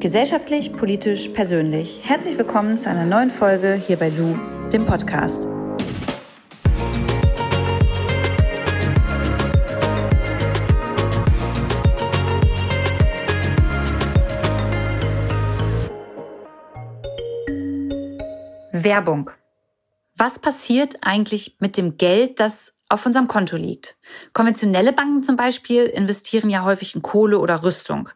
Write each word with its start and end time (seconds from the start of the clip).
Gesellschaftlich, 0.00 0.72
politisch, 0.72 1.28
persönlich. 1.28 2.00
Herzlich 2.02 2.38
willkommen 2.38 2.80
zu 2.80 2.88
einer 2.88 3.04
neuen 3.04 3.28
Folge 3.28 3.74
hier 3.74 3.98
bei 3.98 4.08
Lu, 4.08 4.34
dem 4.70 4.86
Podcast. 4.86 5.44
Werbung. 18.72 19.30
Was 20.16 20.38
passiert 20.38 20.96
eigentlich 21.02 21.56
mit 21.58 21.76
dem 21.76 21.98
Geld, 21.98 22.40
das 22.40 22.74
auf 22.88 23.04
unserem 23.04 23.28
Konto 23.28 23.58
liegt? 23.58 23.98
Konventionelle 24.32 24.94
Banken 24.94 25.22
zum 25.22 25.36
Beispiel 25.36 25.84
investieren 25.84 26.48
ja 26.48 26.64
häufig 26.64 26.94
in 26.94 27.02
Kohle 27.02 27.38
oder 27.38 27.62
Rüstung. 27.62 28.08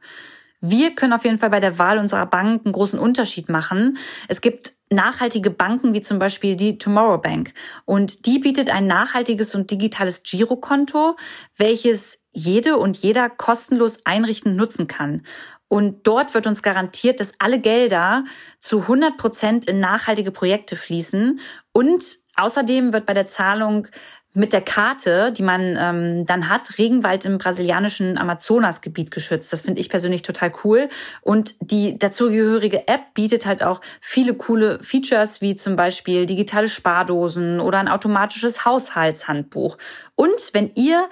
Wir 0.66 0.94
können 0.94 1.12
auf 1.12 1.26
jeden 1.26 1.36
Fall 1.36 1.50
bei 1.50 1.60
der 1.60 1.78
Wahl 1.78 1.98
unserer 1.98 2.24
Bank 2.24 2.64
einen 2.64 2.72
großen 2.72 2.98
Unterschied 2.98 3.50
machen. 3.50 3.98
Es 4.28 4.40
gibt 4.40 4.72
nachhaltige 4.88 5.50
Banken 5.50 5.92
wie 5.92 6.00
zum 6.00 6.18
Beispiel 6.18 6.56
die 6.56 6.78
Tomorrow 6.78 7.18
Bank 7.18 7.52
und 7.84 8.24
die 8.24 8.38
bietet 8.38 8.70
ein 8.70 8.86
nachhaltiges 8.86 9.54
und 9.54 9.70
digitales 9.70 10.22
Girokonto, 10.22 11.16
welches 11.58 12.22
jede 12.30 12.78
und 12.78 12.96
jeder 12.96 13.28
kostenlos 13.28 14.06
einrichten 14.06 14.56
nutzen 14.56 14.86
kann. 14.86 15.22
Und 15.68 16.06
dort 16.06 16.32
wird 16.32 16.46
uns 16.46 16.62
garantiert, 16.62 17.20
dass 17.20 17.34
alle 17.40 17.60
Gelder 17.60 18.24
zu 18.58 18.82
100 18.82 19.18
Prozent 19.18 19.66
in 19.66 19.80
nachhaltige 19.80 20.30
Projekte 20.30 20.76
fließen. 20.76 21.40
Und 21.72 22.18
außerdem 22.36 22.94
wird 22.94 23.04
bei 23.04 23.12
der 23.12 23.26
Zahlung 23.26 23.88
mit 24.34 24.52
der 24.52 24.60
Karte, 24.60 25.32
die 25.32 25.42
man 25.42 25.76
ähm, 25.78 26.26
dann 26.26 26.48
hat, 26.48 26.78
Regenwald 26.78 27.24
im 27.24 27.38
brasilianischen 27.38 28.18
Amazonasgebiet 28.18 29.10
geschützt. 29.10 29.52
Das 29.52 29.62
finde 29.62 29.80
ich 29.80 29.88
persönlich 29.88 30.22
total 30.22 30.52
cool. 30.64 30.88
Und 31.22 31.54
die 31.60 31.96
dazugehörige 31.98 32.88
App 32.88 33.14
bietet 33.14 33.46
halt 33.46 33.62
auch 33.62 33.80
viele 34.00 34.34
coole 34.34 34.82
Features, 34.82 35.40
wie 35.40 35.54
zum 35.54 35.76
Beispiel 35.76 36.26
digitale 36.26 36.68
Spardosen 36.68 37.60
oder 37.60 37.78
ein 37.78 37.88
automatisches 37.88 38.64
Haushaltshandbuch. 38.64 39.78
Und 40.16 40.50
wenn 40.52 40.72
ihr 40.74 41.08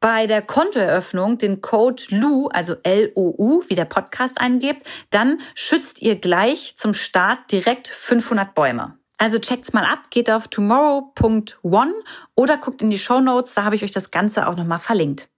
bei 0.00 0.26
der 0.26 0.42
Kontoeröffnung 0.42 1.38
den 1.38 1.62
Code 1.62 2.02
LU, 2.10 2.48
also 2.48 2.74
L-O-U, 2.82 3.62
wie 3.68 3.74
der 3.74 3.86
Podcast 3.86 4.38
eingebt, 4.38 4.86
dann 5.10 5.38
schützt 5.54 6.02
ihr 6.02 6.16
gleich 6.16 6.76
zum 6.76 6.92
Start 6.92 7.50
direkt 7.50 7.88
500 7.88 8.54
Bäume. 8.54 8.98
Also 9.18 9.38
checkt's 9.38 9.72
mal 9.72 9.84
ab, 9.84 10.10
geht 10.10 10.30
auf 10.30 10.48
tomorrow.one 10.48 11.92
oder 12.34 12.56
guckt 12.56 12.82
in 12.82 12.90
die 12.90 12.98
Show 12.98 13.20
Notes, 13.20 13.54
da 13.54 13.64
habe 13.64 13.76
ich 13.76 13.84
euch 13.84 13.92
das 13.92 14.10
Ganze 14.10 14.48
auch 14.48 14.56
nochmal 14.56 14.80
verlinkt. 14.80 15.28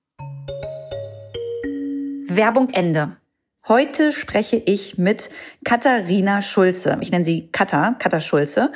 Werbung 2.29 2.71
Ende. 2.71 3.17
Heute 3.69 4.13
spreche 4.13 4.57
ich 4.57 4.97
mit 4.97 5.29
Katharina 5.65 6.41
Schulze. 6.41 6.99
Ich 7.01 7.11
nenne 7.11 7.25
sie 7.25 7.49
Katha, 7.51 7.97
Katha 7.99 8.21
Schulze. 8.21 8.73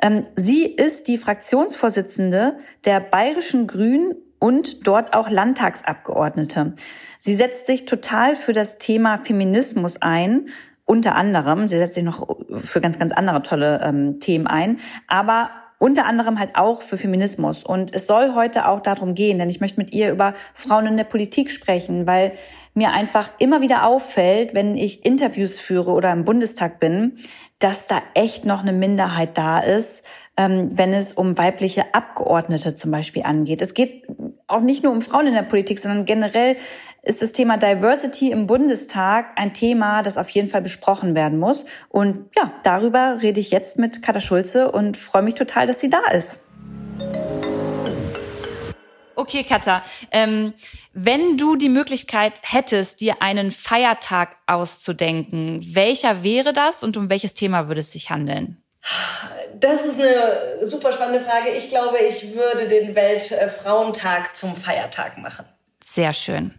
Ähm, 0.00 0.26
sie 0.36 0.64
ist 0.64 1.08
die 1.08 1.16
Fraktionsvorsitzende 1.16 2.58
der 2.84 3.00
Bayerischen 3.00 3.66
Grünen 3.66 4.14
und 4.38 4.86
dort 4.86 5.14
auch 5.14 5.30
Landtagsabgeordnete. 5.30 6.74
Sie 7.18 7.34
setzt 7.34 7.66
sich 7.66 7.86
total 7.86 8.36
für 8.36 8.52
das 8.52 8.78
Thema 8.78 9.18
Feminismus 9.24 10.00
ein 10.02 10.48
unter 10.86 11.14
anderem, 11.14 11.68
sie 11.68 11.76
setzt 11.76 11.94
sich 11.94 12.04
noch 12.04 12.26
für 12.50 12.80
ganz, 12.80 12.98
ganz 12.98 13.12
andere 13.12 13.42
tolle 13.42 13.80
ähm, 13.82 14.20
Themen 14.20 14.46
ein, 14.46 14.78
aber 15.08 15.50
unter 15.78 16.06
anderem 16.06 16.38
halt 16.38 16.56
auch 16.56 16.80
für 16.80 16.96
Feminismus. 16.96 17.62
Und 17.62 17.94
es 17.94 18.06
soll 18.06 18.34
heute 18.34 18.66
auch 18.66 18.80
darum 18.80 19.14
gehen, 19.14 19.38
denn 19.38 19.50
ich 19.50 19.60
möchte 19.60 19.78
mit 19.78 19.92
ihr 19.92 20.10
über 20.10 20.32
Frauen 20.54 20.86
in 20.86 20.96
der 20.96 21.04
Politik 21.04 21.50
sprechen, 21.50 22.06
weil 22.06 22.32
mir 22.72 22.92
einfach 22.92 23.30
immer 23.38 23.60
wieder 23.60 23.84
auffällt, 23.84 24.54
wenn 24.54 24.74
ich 24.76 25.04
Interviews 25.04 25.58
führe 25.58 25.92
oder 25.92 26.12
im 26.12 26.24
Bundestag 26.24 26.80
bin, 26.80 27.16
dass 27.58 27.86
da 27.86 28.02
echt 28.14 28.44
noch 28.44 28.62
eine 28.62 28.72
Minderheit 28.72 29.36
da 29.36 29.60
ist, 29.60 30.06
ähm, 30.36 30.70
wenn 30.74 30.92
es 30.92 31.14
um 31.14 31.38
weibliche 31.38 31.94
Abgeordnete 31.94 32.74
zum 32.74 32.90
Beispiel 32.90 33.22
angeht. 33.22 33.62
Es 33.62 33.72
geht 33.74 34.06
auch 34.46 34.60
nicht 34.60 34.84
nur 34.84 34.92
um 34.92 35.00
Frauen 35.00 35.26
in 35.26 35.34
der 35.34 35.42
Politik, 35.42 35.78
sondern 35.78 36.04
generell 36.04 36.56
ist 37.06 37.22
das 37.22 37.32
Thema 37.32 37.56
Diversity 37.56 38.32
im 38.32 38.48
Bundestag 38.48 39.26
ein 39.36 39.54
Thema, 39.54 40.02
das 40.02 40.18
auf 40.18 40.28
jeden 40.30 40.48
Fall 40.48 40.60
besprochen 40.60 41.14
werden 41.14 41.38
muss. 41.38 41.64
Und 41.88 42.28
ja, 42.36 42.52
darüber 42.64 43.22
rede 43.22 43.38
ich 43.38 43.52
jetzt 43.52 43.78
mit 43.78 44.02
Katha 44.02 44.18
Schulze 44.18 44.72
und 44.72 44.96
freue 44.96 45.22
mich 45.22 45.34
total, 45.34 45.66
dass 45.66 45.78
sie 45.78 45.88
da 45.88 46.04
ist. 46.12 46.40
Okay, 49.14 49.44
Katha, 49.44 49.82
ähm, 50.10 50.52
wenn 50.92 51.38
du 51.38 51.54
die 51.54 51.68
Möglichkeit 51.68 52.40
hättest, 52.42 53.00
dir 53.00 53.22
einen 53.22 53.52
Feiertag 53.52 54.36
auszudenken, 54.46 55.60
welcher 55.74 56.24
wäre 56.24 56.52
das 56.52 56.82
und 56.82 56.96
um 56.96 57.08
welches 57.08 57.34
Thema 57.34 57.68
würde 57.68 57.80
es 57.80 57.92
sich 57.92 58.10
handeln? 58.10 58.60
Das 59.54 59.84
ist 59.86 60.00
eine 60.00 60.66
super 60.66 60.92
spannende 60.92 61.20
Frage. 61.20 61.50
Ich 61.50 61.68
glaube, 61.68 61.98
ich 61.98 62.34
würde 62.34 62.68
den 62.68 62.94
Weltfrauentag 62.94 64.36
zum 64.36 64.54
Feiertag 64.54 65.18
machen. 65.18 65.46
Sehr 65.88 66.12
schön. 66.12 66.52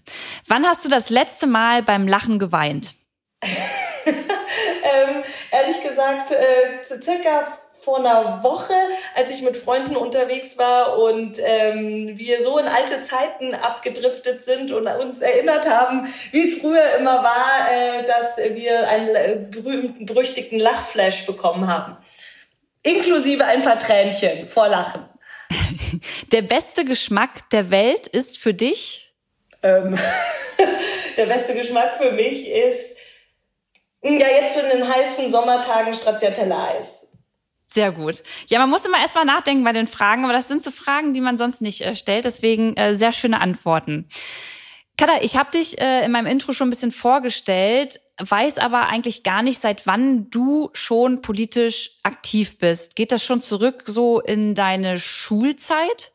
Wann 0.47 0.65
hast 0.65 0.85
du 0.85 0.89
das 0.89 1.09
letzte 1.09 1.47
Mal 1.47 1.83
beim 1.83 2.07
Lachen 2.07 2.39
geweint? 2.39 2.95
ähm, 3.43 5.21
ehrlich 5.51 5.83
gesagt, 5.83 6.31
äh, 6.31 7.01
circa 7.01 7.45
vor 7.81 7.99
einer 7.99 8.41
Woche, 8.41 8.73
als 9.15 9.29
ich 9.31 9.41
mit 9.41 9.57
Freunden 9.57 9.97
unterwegs 9.97 10.57
war 10.57 10.97
und 10.97 11.39
ähm, 11.43 12.13
wir 12.15 12.41
so 12.41 12.57
in 12.57 12.69
alte 12.69 13.01
Zeiten 13.01 13.53
abgedriftet 13.53 14.41
sind 14.41 14.71
und 14.71 14.87
uns 14.87 15.19
erinnert 15.19 15.69
haben, 15.69 16.07
wie 16.31 16.43
es 16.43 16.61
früher 16.61 16.95
immer 16.97 17.21
war, 17.21 17.69
äh, 17.69 18.05
dass 18.05 18.37
wir 18.37 18.87
einen 18.87 19.09
äh, 19.09 19.45
berühmten, 19.51 20.05
berüchtigten 20.05 20.57
Lachflash 20.57 21.25
bekommen 21.25 21.67
haben. 21.67 21.97
Inklusive 22.81 23.43
ein 23.43 23.61
paar 23.61 23.77
Tränchen 23.77 24.47
vor 24.47 24.69
Lachen. 24.69 25.03
Der 26.31 26.43
beste 26.43 26.85
Geschmack 26.85 27.49
der 27.51 27.71
Welt 27.71 28.07
ist 28.07 28.39
für 28.39 28.53
dich? 28.53 29.06
Ähm, 29.63 29.97
der 31.17 31.25
beste 31.25 31.55
Geschmack 31.55 31.95
für 31.95 32.11
mich 32.11 32.47
ist, 32.49 32.97
ja, 34.03 34.27
jetzt 34.27 34.57
in 34.57 34.77
den 34.77 34.87
heißen 34.87 35.29
Sommertagen 35.29 35.93
Stracciatella-Eis. 35.93 37.07
Sehr 37.69 37.91
gut. 37.91 38.23
Ja, 38.47 38.59
man 38.59 38.69
muss 38.69 38.85
immer 38.85 38.99
erstmal 38.99 39.25
nachdenken 39.25 39.63
bei 39.63 39.73
den 39.73 39.87
Fragen, 39.87 40.23
aber 40.23 40.33
das 40.33 40.47
sind 40.47 40.63
so 40.63 40.71
Fragen, 40.71 41.13
die 41.13 41.21
man 41.21 41.37
sonst 41.37 41.61
nicht 41.61 41.81
äh, 41.81 41.95
stellt. 41.95 42.25
Deswegen 42.25 42.77
äh, 42.77 42.95
sehr 42.95 43.11
schöne 43.11 43.41
Antworten. 43.41 44.07
Kada, 44.97 45.21
ich 45.21 45.37
habe 45.37 45.51
dich 45.51 45.79
äh, 45.79 46.05
in 46.05 46.11
meinem 46.11 46.25
Intro 46.25 46.53
schon 46.53 46.67
ein 46.67 46.71
bisschen 46.71 46.91
vorgestellt, 46.91 47.99
weiß 48.19 48.57
aber 48.57 48.87
eigentlich 48.87 49.21
gar 49.23 49.43
nicht, 49.43 49.59
seit 49.59 49.85
wann 49.85 50.29
du 50.31 50.69
schon 50.73 51.21
politisch 51.21 51.99
aktiv 52.03 52.57
bist. 52.57 52.95
Geht 52.95 53.11
das 53.11 53.23
schon 53.23 53.41
zurück 53.41 53.83
so 53.85 54.21
in 54.21 54.55
deine 54.55 54.97
Schulzeit? 54.97 56.13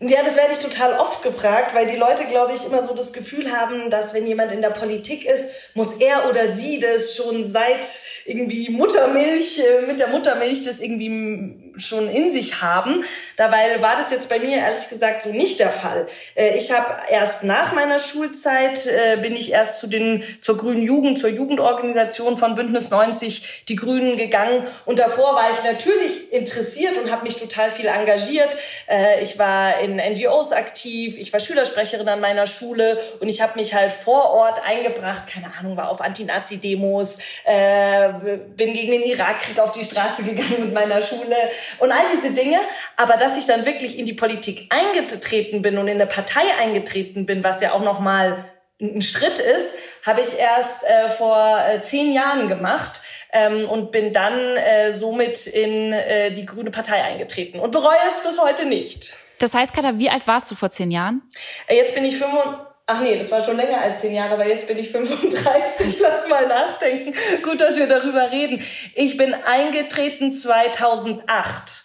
Ja, 0.00 0.22
das 0.22 0.36
werde 0.36 0.52
ich 0.52 0.60
total 0.60 0.96
oft 1.00 1.24
gefragt, 1.24 1.74
weil 1.74 1.88
die 1.88 1.96
Leute, 1.96 2.24
glaube 2.26 2.52
ich, 2.54 2.64
immer 2.64 2.86
so 2.86 2.94
das 2.94 3.12
Gefühl 3.12 3.50
haben, 3.50 3.90
dass 3.90 4.14
wenn 4.14 4.28
jemand 4.28 4.52
in 4.52 4.62
der 4.62 4.70
Politik 4.70 5.26
ist, 5.26 5.50
muss 5.74 5.96
er 5.96 6.28
oder 6.28 6.46
sie 6.46 6.78
das 6.78 7.16
schon 7.16 7.44
seit 7.44 7.84
irgendwie 8.24 8.70
Muttermilch, 8.70 9.58
äh, 9.58 9.82
mit 9.82 9.98
der 9.98 10.06
Muttermilch 10.06 10.62
das 10.62 10.78
irgendwie 10.78 11.67
schon 11.80 12.08
in 12.08 12.32
sich 12.32 12.62
haben. 12.62 13.04
Dabei 13.36 13.80
war 13.80 13.96
das 13.96 14.10
jetzt 14.10 14.28
bei 14.28 14.38
mir 14.38 14.58
ehrlich 14.58 14.88
gesagt 14.88 15.22
so 15.22 15.30
nicht 15.30 15.60
der 15.60 15.70
Fall. 15.70 16.06
Äh, 16.34 16.56
ich 16.56 16.72
habe 16.72 16.94
erst 17.10 17.44
nach 17.44 17.72
meiner 17.72 17.98
Schulzeit 17.98 18.86
äh, 18.86 19.16
bin 19.16 19.34
ich 19.34 19.52
erst 19.52 19.78
zu 19.78 19.86
den 19.86 20.24
zur 20.40 20.56
Grünen 20.56 20.82
Jugend, 20.82 21.18
zur 21.18 21.30
Jugendorganisation 21.30 22.36
von 22.36 22.54
Bündnis 22.54 22.90
90 22.90 23.64
die 23.68 23.76
Grünen 23.76 24.16
gegangen 24.16 24.66
und 24.84 24.98
davor 24.98 25.34
war 25.34 25.50
ich 25.52 25.62
natürlich 25.64 26.32
interessiert 26.32 26.98
und 26.98 27.10
habe 27.10 27.22
mich 27.24 27.36
total 27.36 27.70
viel 27.70 27.86
engagiert. 27.86 28.56
Äh, 28.88 29.22
ich 29.22 29.38
war 29.38 29.80
in 29.80 29.96
NGOs 29.96 30.52
aktiv, 30.52 31.18
ich 31.18 31.32
war 31.32 31.40
Schülersprecherin 31.40 32.08
an 32.08 32.20
meiner 32.20 32.46
Schule 32.46 32.98
und 33.20 33.28
ich 33.28 33.40
habe 33.40 33.58
mich 33.58 33.74
halt 33.74 33.92
vor 33.92 34.30
Ort 34.30 34.62
eingebracht, 34.64 35.26
keine 35.26 35.52
Ahnung, 35.58 35.76
war 35.76 35.90
auf 35.90 36.00
Anti-Nazi-Demos, 36.00 37.18
bin 37.44 38.72
gegen 38.72 38.92
den 38.92 39.02
Irakkrieg 39.02 39.58
auf 39.58 39.72
die 39.72 39.84
Straße 39.84 40.22
gegangen 40.24 40.66
mit 40.66 40.72
meiner 40.72 41.00
Schule 41.00 41.36
und 41.78 41.92
all 41.92 42.04
diese 42.14 42.32
Dinge. 42.32 42.58
Aber 42.96 43.16
dass 43.16 43.38
ich 43.38 43.46
dann 43.46 43.66
wirklich 43.66 43.98
in 43.98 44.06
die 44.06 44.12
Politik 44.12 44.70
eingetreten 44.70 45.62
bin 45.62 45.78
und 45.78 45.88
in 45.88 45.94
eine 45.94 46.06
Partei 46.06 46.42
eingetreten 46.60 47.26
bin, 47.26 47.44
was 47.44 47.60
ja 47.60 47.72
auch 47.72 47.82
nochmal 47.82 48.44
ein 48.80 49.02
Schritt 49.02 49.40
ist, 49.40 49.78
habe 50.06 50.20
ich 50.20 50.38
erst 50.38 50.84
äh, 50.84 51.08
vor 51.08 51.58
äh, 51.58 51.82
zehn 51.82 52.12
Jahren 52.12 52.48
gemacht 52.48 53.00
ähm, 53.32 53.68
und 53.68 53.90
bin 53.90 54.12
dann 54.12 54.56
äh, 54.56 54.92
somit 54.92 55.46
in 55.46 55.92
äh, 55.92 56.30
die 56.32 56.46
Grüne 56.46 56.70
Partei 56.70 57.02
eingetreten 57.02 57.58
und 57.58 57.72
bereue 57.72 57.96
es 58.06 58.22
bis 58.22 58.40
heute 58.40 58.66
nicht. 58.66 59.14
Das 59.40 59.54
heißt, 59.54 59.74
Katha, 59.74 59.98
wie 59.98 60.10
alt 60.10 60.26
warst 60.26 60.50
du 60.50 60.54
vor 60.54 60.70
zehn 60.70 60.90
Jahren? 60.90 61.22
Äh, 61.66 61.76
jetzt 61.76 61.94
bin 61.94 62.04
ich 62.04 62.18
25. 62.18 62.67
Ach 62.90 63.00
nee, 63.00 63.18
das 63.18 63.30
war 63.30 63.44
schon 63.44 63.58
länger 63.58 63.82
als 63.82 64.00
zehn 64.00 64.14
Jahre, 64.14 64.32
aber 64.32 64.46
jetzt 64.46 64.66
bin 64.66 64.78
ich 64.78 64.90
35. 64.90 65.98
Lass 66.00 66.26
mal 66.26 66.46
nachdenken. 66.46 67.12
Gut, 67.42 67.60
dass 67.60 67.76
wir 67.76 67.86
darüber 67.86 68.30
reden. 68.30 68.64
Ich 68.94 69.18
bin 69.18 69.34
eingetreten 69.34 70.32
2008. 70.32 71.84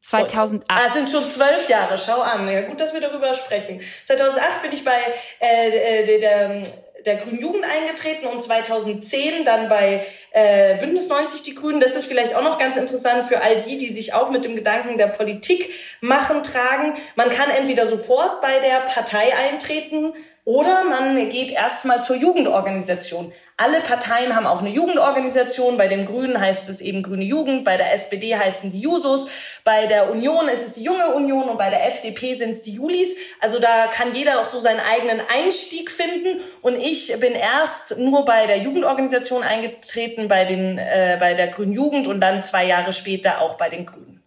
2008. 0.00 0.70
Ah, 0.70 0.90
sind 0.90 1.10
schon 1.10 1.26
zwölf 1.26 1.68
Jahre. 1.68 1.98
Schau 1.98 2.22
an. 2.22 2.48
Ja, 2.48 2.62
gut, 2.62 2.80
dass 2.80 2.94
wir 2.94 3.00
darüber 3.02 3.34
sprechen. 3.34 3.82
2008 4.06 4.62
bin 4.62 4.72
ich 4.72 4.82
bei 4.86 4.96
äh, 5.38 5.68
äh 5.68 6.06
der, 6.06 6.18
der 6.18 6.62
der 7.06 7.16
Grünen 7.16 7.40
Jugend 7.40 7.64
eingetreten 7.64 8.26
und 8.26 8.40
2010 8.42 9.44
dann 9.44 9.68
bei 9.68 10.04
äh, 10.32 10.76
Bündnis 10.78 11.08
90 11.08 11.42
Die 11.42 11.54
Grünen. 11.54 11.80
Das 11.80 11.94
ist 11.96 12.06
vielleicht 12.06 12.34
auch 12.34 12.42
noch 12.42 12.58
ganz 12.58 12.76
interessant 12.76 13.26
für 13.26 13.40
all 13.40 13.62
die, 13.62 13.78
die 13.78 13.92
sich 13.92 14.14
auch 14.14 14.30
mit 14.30 14.44
dem 14.44 14.56
Gedanken 14.56 14.98
der 14.98 15.06
Politik 15.06 15.70
machen, 16.00 16.42
tragen. 16.42 16.94
Man 17.16 17.30
kann 17.30 17.50
entweder 17.50 17.86
sofort 17.86 18.40
bei 18.40 18.58
der 18.60 18.80
Partei 18.80 19.34
eintreten 19.34 20.12
oder 20.48 20.82
man 20.84 21.28
geht 21.28 21.50
erstmal 21.50 22.02
zur 22.02 22.16
Jugendorganisation. 22.16 23.34
Alle 23.58 23.82
Parteien 23.82 24.34
haben 24.34 24.46
auch 24.46 24.60
eine 24.60 24.70
Jugendorganisation. 24.70 25.76
Bei 25.76 25.88
den 25.88 26.06
Grünen 26.06 26.40
heißt 26.40 26.70
es 26.70 26.80
eben 26.80 27.02
Grüne 27.02 27.24
Jugend, 27.24 27.64
bei 27.64 27.76
der 27.76 27.92
SPD 27.92 28.34
heißen 28.34 28.72
die 28.72 28.80
Jusos, 28.80 29.28
bei 29.62 29.86
der 29.86 30.10
Union 30.10 30.48
ist 30.48 30.66
es 30.66 30.72
die 30.76 30.84
Junge 30.84 31.08
Union 31.08 31.50
und 31.50 31.58
bei 31.58 31.68
der 31.68 31.86
FDP 31.86 32.34
sind 32.34 32.52
es 32.52 32.62
die 32.62 32.72
Julis. 32.72 33.14
Also 33.40 33.58
da 33.58 33.88
kann 33.88 34.14
jeder 34.14 34.40
auch 34.40 34.46
so 34.46 34.58
seinen 34.58 34.80
eigenen 34.80 35.20
Einstieg 35.30 35.90
finden. 35.90 36.40
Und 36.62 36.76
ich 36.76 37.14
bin 37.20 37.34
erst 37.34 37.98
nur 37.98 38.24
bei 38.24 38.46
der 38.46 38.56
Jugendorganisation 38.56 39.42
eingetreten, 39.42 40.28
bei, 40.28 40.46
den, 40.46 40.78
äh, 40.78 41.18
bei 41.20 41.34
der 41.34 41.48
Grünen 41.48 41.74
Jugend 41.74 42.06
und 42.06 42.20
dann 42.20 42.42
zwei 42.42 42.64
Jahre 42.64 42.94
später 42.94 43.42
auch 43.42 43.58
bei 43.58 43.68
den 43.68 43.84
Grünen. 43.84 44.22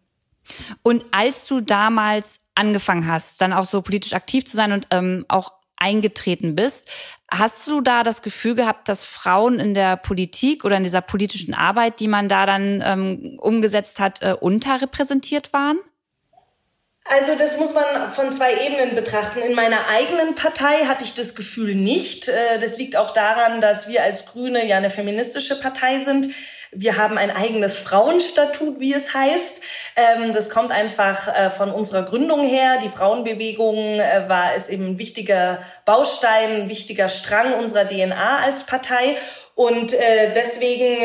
Und 0.84 1.04
als 1.12 1.48
du 1.48 1.62
damals 1.62 2.42
angefangen 2.54 3.08
hast, 3.08 3.42
dann 3.42 3.54
auch 3.54 3.66
so 3.66 3.82
politisch 3.82 4.14
aktiv 4.14 4.46
zu 4.46 4.56
sein 4.56 4.72
und 4.72 4.86
ähm, 4.92 5.26
auch 5.28 5.61
eingetreten 5.82 6.56
bist. 6.56 6.90
Hast 7.30 7.66
du 7.68 7.82
da 7.82 8.04
das 8.04 8.22
Gefühl 8.22 8.56
gehabt, 8.56 8.90
dass 8.90 9.06
Frauen 9.06 9.60
in 9.60 9.74
der 9.74 9.98
Politik 9.98 10.66
oder 10.66 10.78
in 10.78 10.84
dieser 10.84 11.02
politischen 11.02 11.54
Arbeit, 11.54 12.00
die 12.00 12.08
man 12.08 12.28
da 12.28 12.46
dann 12.46 12.84
ähm, 12.86 13.38
umgesetzt 13.40 14.00
hat, 14.00 14.22
äh, 14.22 14.34
unterrepräsentiert 14.40 15.54
waren? 15.54 15.80
Also 17.06 17.36
das 17.36 17.58
muss 17.58 17.74
man 17.74 18.12
von 18.12 18.32
zwei 18.32 18.66
Ebenen 18.66 18.96
betrachten. 18.96 19.40
In 19.42 19.56
meiner 19.56 19.88
eigenen 19.88 20.36
Partei 20.36 20.86
hatte 20.86 21.04
ich 21.04 21.16
das 21.16 21.36
Gefühl 21.36 21.76
nicht. 21.76 22.28
Äh, 22.28 22.60
das 22.60 22.78
liegt 22.78 22.96
auch 22.96 23.12
daran, 23.12 23.60
dass 23.60 23.88
wir 23.88 24.04
als 24.04 24.28
Grüne 24.28 24.66
ja 24.68 24.78
eine 24.78 24.90
feministische 24.90 25.60
Partei 25.60 26.04
sind. 26.04 26.28
Wir 26.74 26.96
haben 26.96 27.18
ein 27.18 27.32
eigenes 27.32 27.78
Frauenstatut, 27.78 28.80
wie 28.80 28.94
es 28.94 29.14
heißt. 29.14 29.62
Ähm, 29.98 30.34
das 30.34 30.50
kommt 30.50 30.72
einfach 30.72 31.28
äh, 31.28 31.50
von 31.50 31.70
unserer 31.70 32.04
Gründung 32.04 32.48
her. 32.48 32.80
Die 32.82 32.88
Frauenbewegung 32.88 34.00
äh, 34.00 34.30
war 34.30 34.56
es 34.56 34.70
eben 34.70 34.92
ein 34.92 34.98
wichtiger 34.98 35.60
Baustein, 35.86 36.62
ein 36.62 36.70
wichtiger 36.70 37.10
Strang 37.10 37.56
unserer 37.56 37.86
DNA 37.88 38.38
als 38.38 38.66
Partei. 38.66 39.18
Und 39.54 39.94
äh, 39.94 40.32
deswegen 40.34 40.98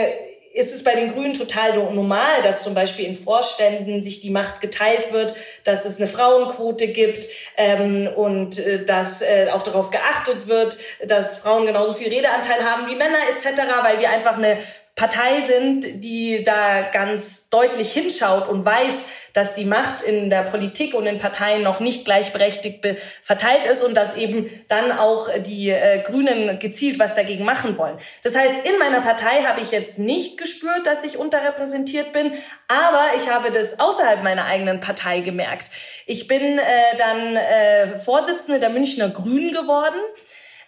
ist 0.57 0.73
es 0.75 0.85
bei 0.85 0.95
den 0.95 1.13
Grünen 1.13 1.35
total 1.35 1.77
normal, 1.93 2.41
dass 2.43 2.63
zum 2.63 2.75
Beispiel 2.75 3.05
in 3.05 3.15
Vorständen 3.15 4.03
sich 4.03 4.21
die 4.21 4.31
Macht 4.31 4.61
geteilt 4.61 5.13
wird, 5.13 5.35
dass 5.65 5.85
es 5.85 5.99
eine 5.99 6.07
Frauenquote 6.07 6.89
gibt 6.89 7.27
ähm, 7.57 8.09
und 8.15 8.59
äh, 8.59 8.85
dass 8.85 9.21
äh, 9.21 9.49
auch 9.53 9.65
darauf 9.65 9.91
geachtet 9.91 10.47
wird, 10.47 10.79
dass 11.05 11.39
Frauen 11.39 11.67
genauso 11.67 11.93
viel 11.93 12.09
Redeanteil 12.09 12.65
haben 12.65 12.87
wie 12.87 12.95
Männer 12.95 13.19
etc., 13.35 13.61
weil 13.83 13.99
wir 13.99 14.09
einfach 14.09 14.39
eine 14.39 14.59
Partei 14.97 15.43
sind, 15.47 16.03
die 16.03 16.43
da 16.43 16.81
ganz 16.81 17.51
deutlich 17.51 17.93
hinschaut 17.93 18.49
und 18.49 18.65
weiß, 18.65 19.11
dass 19.35 19.55
die 19.55 19.67
Macht 19.67 20.01
in 20.01 20.31
der 20.31 20.45
Politik 20.45 20.95
und 20.95 21.05
in 21.05 21.19
Parteien 21.19 21.63
noch 21.63 21.81
nicht 21.81 22.07
gleichberechtigt 22.07 22.83
verteilt 23.23 23.67
ist 23.67 23.83
und 23.83 23.95
dass 23.95 24.17
eben 24.17 24.49
dann 24.69 24.91
auch 24.93 25.29
die 25.41 25.69
äh, 25.69 26.03
Grünen 26.03 26.59
gezielt 26.59 26.99
was 26.99 27.15
dagegen 27.15 27.45
machen 27.45 27.77
wollen. 27.77 27.99
Das 28.23 28.35
heißt, 28.35 28.65
in 28.65 28.79
meiner 28.79 29.03
Partei 29.03 29.43
habe 29.43 29.61
ich 29.61 29.71
jetzt 29.71 29.99
nicht 29.99 30.39
gespürt, 30.39 30.87
dass 30.87 31.05
ich 31.05 31.19
unterrepräsentiert 31.19 32.15
bin, 32.15 32.33
aber 32.67 33.05
ich 33.19 33.31
habe 33.31 33.51
das 33.51 33.79
außerhalb 33.79 34.23
meiner 34.23 34.47
eigenen 34.47 34.81
Partei 34.81 35.21
gemerkt. 35.21 35.67
Ich 36.07 36.27
bin 36.27 36.59
äh, 36.59 36.63
dann 36.97 37.37
äh, 37.37 37.99
Vorsitzende 37.99 38.61
der 38.61 38.71
Münchner 38.71 39.11
Grünen 39.11 39.53
geworden. 39.53 40.01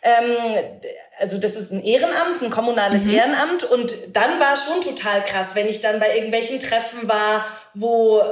Ähm, 0.02 0.80
also 1.19 1.38
das 1.38 1.56
ist 1.56 1.73
ein 1.73 1.82
Ehrenamt, 1.82 2.43
ein 2.43 2.50
kommunales 2.50 3.05
mhm. 3.05 3.15
Ehrenamt. 3.15 3.65
Und 3.65 4.17
dann 4.17 4.38
war 4.41 4.56
schon 4.56 4.81
total 4.81 5.25
krass, 5.25 5.55
wenn 5.55 5.69
ich 5.69 5.81
dann 5.81 6.00
bei 6.00 6.15
irgendwelchen 6.15 6.61
Treffen 6.61 7.09
war, 7.09 7.44
wo 7.75 8.23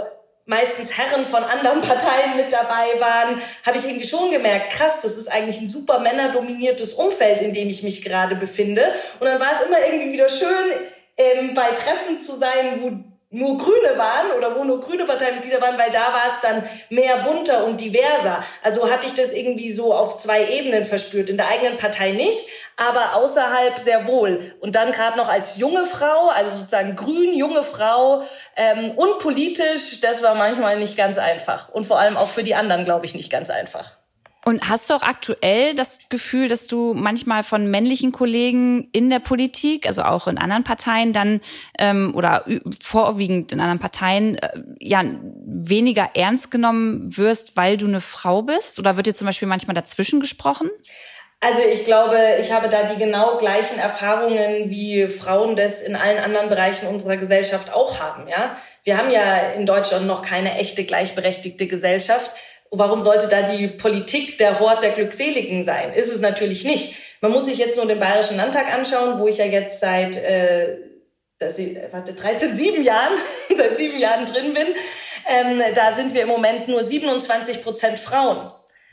meistens 0.45 0.97
Herren 0.97 1.27
von 1.27 1.43
anderen 1.43 1.81
Parteien 1.83 2.37
mit 2.37 2.53
dabei 2.53 2.99
waren, 3.01 3.41
habe 3.67 3.77
ich 3.77 3.85
irgendwie 3.85 4.07
schon 4.07 4.31
gemerkt, 4.31 4.73
krass, 4.73 5.03
das 5.03 5.17
ist 5.17 5.29
eigentlich 5.29 5.61
ein 5.61 5.69
super 5.69 5.99
männerdominiertes 5.99 6.95
Umfeld, 6.95 7.41
in 7.41 7.53
dem 7.53 7.69
ich 7.69 7.83
mich 7.83 8.03
gerade 8.03 8.37
befinde. 8.37 8.85
Und 9.21 9.27
dann 9.27 9.41
war 9.41 9.53
es 9.55 9.67
immer 9.67 9.85
irgendwie 9.85 10.13
wieder 10.13 10.29
schön, 10.29 10.49
ähm, 11.17 11.55
bei 11.55 11.69
Treffen 11.71 12.21
zu 12.21 12.37
sein, 12.37 12.81
wo 12.81 13.16
nur 13.31 13.59
Grüne 13.59 13.99
waren 13.99 14.31
oder 14.39 14.55
wo 14.55 14.63
nur 14.63 14.81
grüne 14.81 15.05
Parteimitglieder 15.05 15.61
waren, 15.61 15.77
weil 15.79 15.91
da 15.91 16.13
war 16.13 16.27
es 16.29 16.41
dann 16.41 16.63
mehr 16.91 17.19
bunter 17.19 17.65
und 17.65 17.81
diverser. 17.81 18.43
Also 18.63 18.91
hatte 18.91 19.07
ich 19.07 19.15
das 19.15 19.33
irgendwie 19.33 19.73
so 19.73 19.93
auf 19.93 20.17
zwei 20.17 20.49
Ebenen 20.49 20.85
verspürt. 20.85 21.29
In 21.29 21.37
der 21.37 21.49
eigenen 21.49 21.77
Partei 21.77 22.13
nicht, 22.13 22.49
aber 22.77 23.15
außerhalb 23.15 23.79
sehr 23.79 24.07
wohl. 24.07 24.55
Und 24.61 24.77
dann 24.77 24.93
gerade 24.93 25.17
noch 25.17 25.29
als 25.29 25.59
junge 25.59 25.87
Frau, 25.87 26.29
also 26.29 26.57
sozusagen 26.57 26.95
grün, 26.95 27.35
junge 27.35 27.65
Frau 27.65 28.23
ähm, 28.55 28.93
und 28.93 29.19
politisch, 29.19 30.01
das 30.01 30.23
war 30.23 30.37
manchmal 30.37 30.79
nicht 30.79 30.97
ganz 30.97 31.19
einfach. 31.19 31.69
Und 31.69 31.87
vor 31.87 31.99
allem 31.99 32.17
auch 32.17 32.29
für 32.29 32.45
die 32.45 32.55
anderen, 32.55 32.85
glaube 32.85 33.07
ich, 33.07 33.15
nicht 33.15 33.31
ganz 33.31 33.51
einfach. 33.51 33.97
Und 34.49 34.69
hast 34.69 34.89
du 34.89 34.95
auch 34.95 35.03
aktuell 35.03 35.75
das 35.75 35.99
Gefühl, 36.09 36.47
dass 36.47 36.69
du 36.69 36.95
manchmal 36.95 37.43
von 37.43 37.69
männlichen 37.69 38.13
Kollegen 38.13 38.89
in 38.93 39.11
der 39.11 39.19
Politik, 39.19 39.89
also 39.89 40.03
auch 40.03 40.29
in 40.29 40.39
anderen 40.39 40.63
Parteien, 40.63 41.13
dann 41.13 41.41
ähm, 41.81 42.15
oder 42.15 42.45
vorwiegend 42.81 43.51
in 43.51 43.59
anderen 43.59 43.81
Parteien, 43.81 44.37
äh, 44.37 44.63
ja 44.79 45.03
weniger 45.45 46.11
ernst 46.15 46.53
genommen 46.53 47.17
wirst, 47.17 47.57
weil 47.57 47.77
du 47.77 47.89
eine 47.89 48.01
Frau 48.01 48.43
bist? 48.43 48.79
Oder 48.79 48.97
wird 48.97 49.09
dir 49.09 49.15
zum 49.15 49.27
Beispiel 49.27 49.49
manchmal 49.49 49.75
dazwischen 49.75 50.21
gesprochen? 50.21 50.71
Also 51.41 51.63
ich 51.63 51.85
glaube, 51.85 52.17
ich 52.41 52.53
habe 52.53 52.69
da 52.69 52.85
die 52.85 52.99
genau 52.99 53.39
gleichen 53.39 53.81
Erfahrungen, 53.81 54.71
wie 54.71 55.09
Frauen 55.09 55.57
das 55.57 55.81
in 55.81 55.97
allen 55.97 56.19
anderen 56.19 56.49
Bereichen 56.49 56.87
unserer 56.87 57.17
Gesellschaft 57.17 57.73
auch 57.73 57.99
haben. 57.99 58.29
Ja, 58.29 58.57
wir 58.85 58.97
haben 58.97 59.11
ja 59.11 59.39
in 59.55 59.67
Deutschland 59.67 60.07
noch 60.07 60.23
keine 60.23 60.57
echte 60.57 60.85
gleichberechtigte 60.85 61.67
Gesellschaft. 61.67 62.31
Warum 62.71 63.01
sollte 63.01 63.29
da 63.29 63.43
die 63.43 63.69
Politik 63.69 64.39
der 64.39 64.61
Hort 64.61 64.83
der 64.83 64.91
Glückseligen 64.91 65.65
sein? 65.65 65.93
Ist 65.93 66.13
es 66.13 66.21
natürlich 66.21 66.65
nicht. 66.65 66.97
Man 67.21 67.33
muss 67.33 67.47
sich 67.47 67.59
jetzt 67.59 67.77
nur 67.77 67.87
den 67.87 67.99
Bayerischen 67.99 68.37
Landtag 68.37 68.73
anschauen, 68.73 69.19
wo 69.19 69.29
ich 69.29 69.39
ja 69.39 69.45
jetzt 69.45 69.81
seit 69.81 70.17
äh, 70.17 70.77
warte, 71.91 72.15
13, 72.15 72.53
sieben 72.55 72.83
Jahren, 72.83 73.15
seit 73.57 73.77
sieben 73.77 73.99
Jahren 73.99 74.27
drin 74.27 74.53
bin. 74.53 74.69
Ähm, 75.29 75.63
da 75.75 75.95
sind 75.95 76.15
wir 76.15 76.23
im 76.23 76.29
Moment 76.29 76.69
nur 76.69 76.85
27 76.85 77.63
Prozent 77.63 77.99
Frauen. 77.99 78.51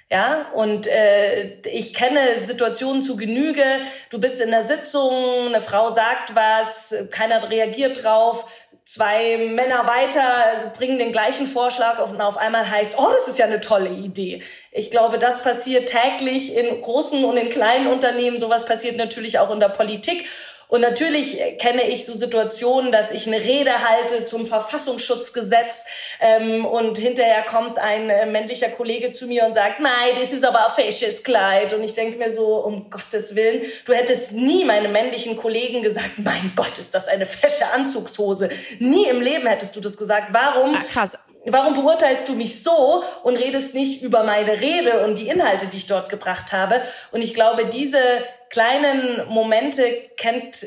Ja, 0.09 0.51
und 0.53 0.85
äh, 0.85 1.59
ich 1.69 1.93
kenne 1.93 2.45
Situationen 2.45 3.01
zu 3.01 3.17
Genüge. 3.17 3.63
Du 4.11 4.19
bist 4.19 4.39
in 4.41 4.51
der 4.51 4.63
Sitzung, 4.63 5.47
eine 5.47 5.61
Frau 5.61 5.89
sagt 5.89 6.35
was, 6.35 6.93
keiner 7.09 7.49
reagiert 7.49 8.03
drauf, 8.03 8.45
zwei 8.85 9.37
Männer 9.37 9.87
weiter 9.87 10.73
bringen 10.77 10.99
den 10.99 11.11
gleichen 11.11 11.47
Vorschlag 11.47 11.99
und 11.99 12.19
auf 12.19 12.37
einmal 12.37 12.69
heißt, 12.69 12.97
oh, 12.99 13.09
das 13.11 13.27
ist 13.27 13.39
ja 13.39 13.45
eine 13.45 13.61
tolle 13.61 13.89
Idee. 13.89 14.43
Ich 14.71 14.91
glaube, 14.91 15.19
das 15.19 15.43
passiert 15.43 15.89
täglich 15.89 16.55
in 16.55 16.81
großen 16.81 17.23
und 17.23 17.37
in 17.37 17.49
kleinen 17.49 17.87
Unternehmen. 17.87 18.39
Sowas 18.39 18.65
passiert 18.65 18.97
natürlich 18.97 19.39
auch 19.39 19.51
in 19.51 19.59
der 19.59 19.69
Politik. 19.69 20.25
Und 20.73 20.81
natürlich 20.81 21.39
kenne 21.59 21.87
ich 21.87 22.03
so 22.03 22.13
Situationen, 22.13 22.91
dass 22.91 23.11
ich 23.11 23.27
eine 23.27 23.37
Rede 23.37 23.87
halte 23.87 24.25
zum 24.25 24.47
Verfassungsschutzgesetz 24.47 25.85
ähm, 26.19 26.65
und 26.65 26.97
hinterher 26.97 27.43
kommt 27.43 27.77
ein 27.77 28.09
äh, 28.09 28.25
männlicher 28.25 28.69
Kollege 28.69 29.11
zu 29.11 29.27
mir 29.27 29.45
und 29.45 29.53
sagt, 29.53 29.79
nein, 29.79 30.15
das 30.19 30.33
ist 30.33 30.43
aber 30.43 30.65
ein 30.65 30.73
fesches 30.73 31.23
Kleid. 31.23 31.73
Und 31.73 31.83
ich 31.83 31.93
denke 31.93 32.17
mir 32.17 32.31
so, 32.31 32.55
um 32.55 32.89
Gottes 32.89 33.35
Willen, 33.35 33.61
du 33.85 33.93
hättest 33.93 34.31
nie 34.31 34.65
meine 34.65 34.87
männlichen 34.87 35.37
Kollegen 35.37 35.83
gesagt, 35.83 36.13
mein 36.17 36.53
Gott, 36.55 36.75
ist 36.79 36.95
das 36.95 37.07
eine 37.07 37.27
fesche 37.27 37.67
Anzugshose. 37.71 38.49
Nie 38.79 39.05
im 39.05 39.21
Leben 39.21 39.45
hättest 39.45 39.75
du 39.75 39.79
das 39.79 39.95
gesagt. 39.95 40.33
Warum? 40.33 40.75
Ach, 40.75 40.87
krass. 40.87 41.15
Warum 41.45 41.73
beurteilst 41.73 42.29
du 42.29 42.33
mich 42.33 42.63
so 42.63 43.03
und 43.23 43.35
redest 43.35 43.75
nicht 43.75 44.01
über 44.01 44.23
meine 44.23 44.61
Rede 44.61 45.05
und 45.05 45.17
die 45.17 45.27
Inhalte, 45.27 45.67
die 45.67 45.77
ich 45.77 45.87
dort 45.87 46.09
gebracht 46.09 46.53
habe? 46.53 46.81
Und 47.11 47.21
ich 47.21 47.33
glaube, 47.33 47.65
diese 47.65 47.99
kleinen 48.49 49.27
Momente 49.27 49.83
kennt 50.15 50.65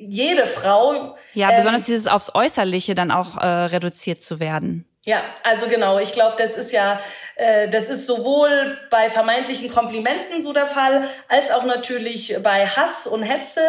jede 0.00 0.46
Frau. 0.46 1.16
Ja, 1.34 1.50
ähm, 1.50 1.56
besonders 1.56 1.84
dieses 1.84 2.08
aufs 2.08 2.34
Äußerliche 2.34 2.94
dann 2.94 3.10
auch 3.10 3.38
äh, 3.38 3.46
reduziert 3.46 4.22
zu 4.22 4.40
werden. 4.40 4.88
Ja, 5.04 5.22
also 5.42 5.66
genau. 5.66 5.98
Ich 5.98 6.12
glaube, 6.12 6.36
das 6.38 6.56
ist 6.56 6.72
ja, 6.72 7.00
äh, 7.34 7.68
das 7.68 7.88
ist 7.88 8.06
sowohl 8.06 8.78
bei 8.90 9.10
vermeintlichen 9.10 9.68
Komplimenten 9.68 10.42
so 10.42 10.52
der 10.52 10.66
Fall, 10.66 11.04
als 11.28 11.50
auch 11.50 11.64
natürlich 11.64 12.36
bei 12.42 12.66
Hass 12.66 13.06
und 13.08 13.22
Hetze. 13.22 13.62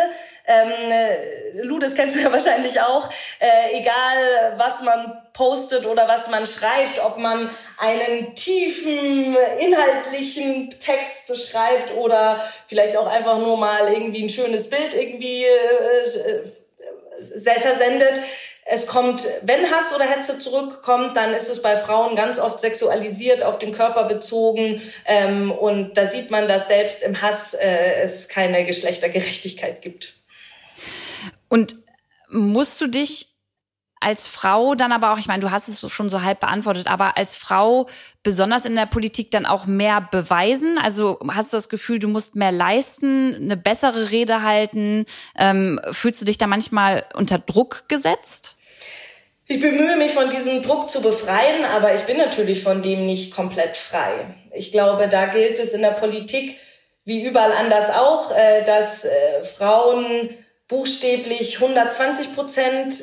Ähm, 0.46 0.72
äh, 0.92 1.62
Lu, 1.62 1.80
das 1.80 1.96
kennst 1.96 2.16
du 2.16 2.20
ja 2.20 2.32
wahrscheinlich 2.32 2.82
auch. 2.82 3.10
Äh, 3.40 3.80
egal, 3.80 4.54
was 4.58 4.82
man 4.84 5.22
postet 5.34 5.86
oder 5.86 6.08
was 6.08 6.30
man 6.30 6.46
schreibt, 6.48 7.00
ob 7.00 7.18
man 7.18 7.50
einen 7.78 8.36
tiefen, 8.36 9.36
inhaltlichen 9.60 10.70
Text 10.80 11.36
schreibt 11.50 11.96
oder 11.96 12.44
vielleicht 12.68 12.98
auch 12.98 13.08
einfach 13.08 13.38
nur 13.38 13.58
mal 13.58 13.92
irgendwie 13.92 14.24
ein 14.24 14.30
schönes 14.30 14.70
Bild 14.70 14.94
irgendwie 14.94 15.46
äh, 15.46 16.44
versendet. 17.62 18.22
Es 18.66 18.88
kommt, 18.88 19.28
wenn 19.42 19.70
Hass 19.70 19.94
oder 19.94 20.06
Hetze 20.06 20.40
zurückkommt, 20.40 21.18
dann 21.18 21.34
ist 21.34 21.50
es 21.50 21.62
bei 21.62 21.76
Frauen 21.76 22.16
ganz 22.16 22.40
oft 22.40 22.62
sexualisiert, 22.62 23.44
auf 23.44 23.60
den 23.60 23.74
Körper 23.74 24.06
bezogen. 24.06 24.82
Ähm, 25.06 25.52
und 25.52 25.98
da 25.98 26.06
sieht 26.06 26.32
man, 26.32 26.48
dass 26.48 26.70
selbst 26.70 27.04
im 27.04 27.22
Hass 27.22 27.54
äh, 27.54 28.02
es 28.02 28.30
keine 28.30 28.66
Geschlechtergerechtigkeit 28.66 29.82
gibt. 29.82 30.23
Und 31.54 31.76
musst 32.30 32.82
du 32.82 32.88
dich 32.88 33.28
als 34.00 34.26
Frau 34.26 34.74
dann 34.74 34.92
aber 34.92 35.14
auch, 35.14 35.20
ich 35.20 35.28
meine, 35.28 35.42
du 35.42 35.52
hast 35.52 35.68
es 35.68 35.88
schon 35.92 36.10
so 36.10 36.24
halb 36.24 36.40
beantwortet, 36.40 36.88
aber 36.88 37.16
als 37.16 37.36
Frau 37.36 37.86
besonders 38.24 38.66
in 38.66 38.76
der 38.76 38.88
Politik 38.88 39.30
dann 39.30 39.46
auch 39.46 39.68
mehr 39.68 40.02
beweisen? 40.02 40.80
Also 40.80 41.20
hast 41.28 41.54
du 41.54 41.58
das 41.58 41.70
Gefühl, 41.70 42.00
du 42.00 42.08
musst 42.08 42.36
mehr 42.36 42.52
leisten, 42.52 43.36
eine 43.36 43.56
bessere 43.56 44.10
Rede 44.10 44.42
halten? 44.42 45.06
Ähm, 45.38 45.80
fühlst 45.92 46.20
du 46.24 46.26
dich 46.26 46.40
da 46.40 46.48
manchmal 46.48 47.06
unter 47.14 47.38
Druck 47.38 47.84
gesetzt? 47.88 48.56
Ich 49.46 49.60
bemühe 49.60 49.96
mich, 49.98 50.12
von 50.12 50.32
diesem 50.32 50.64
Druck 50.64 50.90
zu 50.90 51.04
befreien, 51.04 51.66
aber 51.66 51.94
ich 51.94 52.02
bin 52.02 52.18
natürlich 52.18 52.64
von 52.64 52.82
dem 52.82 53.06
nicht 53.06 53.36
komplett 53.36 53.78
frei. 53.78 54.26
Ich 54.56 54.72
glaube, 54.72 55.08
da 55.08 55.28
gilt 55.28 55.60
es 55.60 55.74
in 55.74 55.84
der 55.84 55.92
Politik 55.92 56.58
wie 57.06 57.24
überall 57.24 57.52
anders 57.52 57.92
auch, 57.92 58.36
äh, 58.36 58.64
dass 58.64 59.06
äh, 59.06 59.44
Frauen 59.44 60.32
buchstäblich 60.74 61.62
120 61.62 62.34
Prozent 62.34 62.96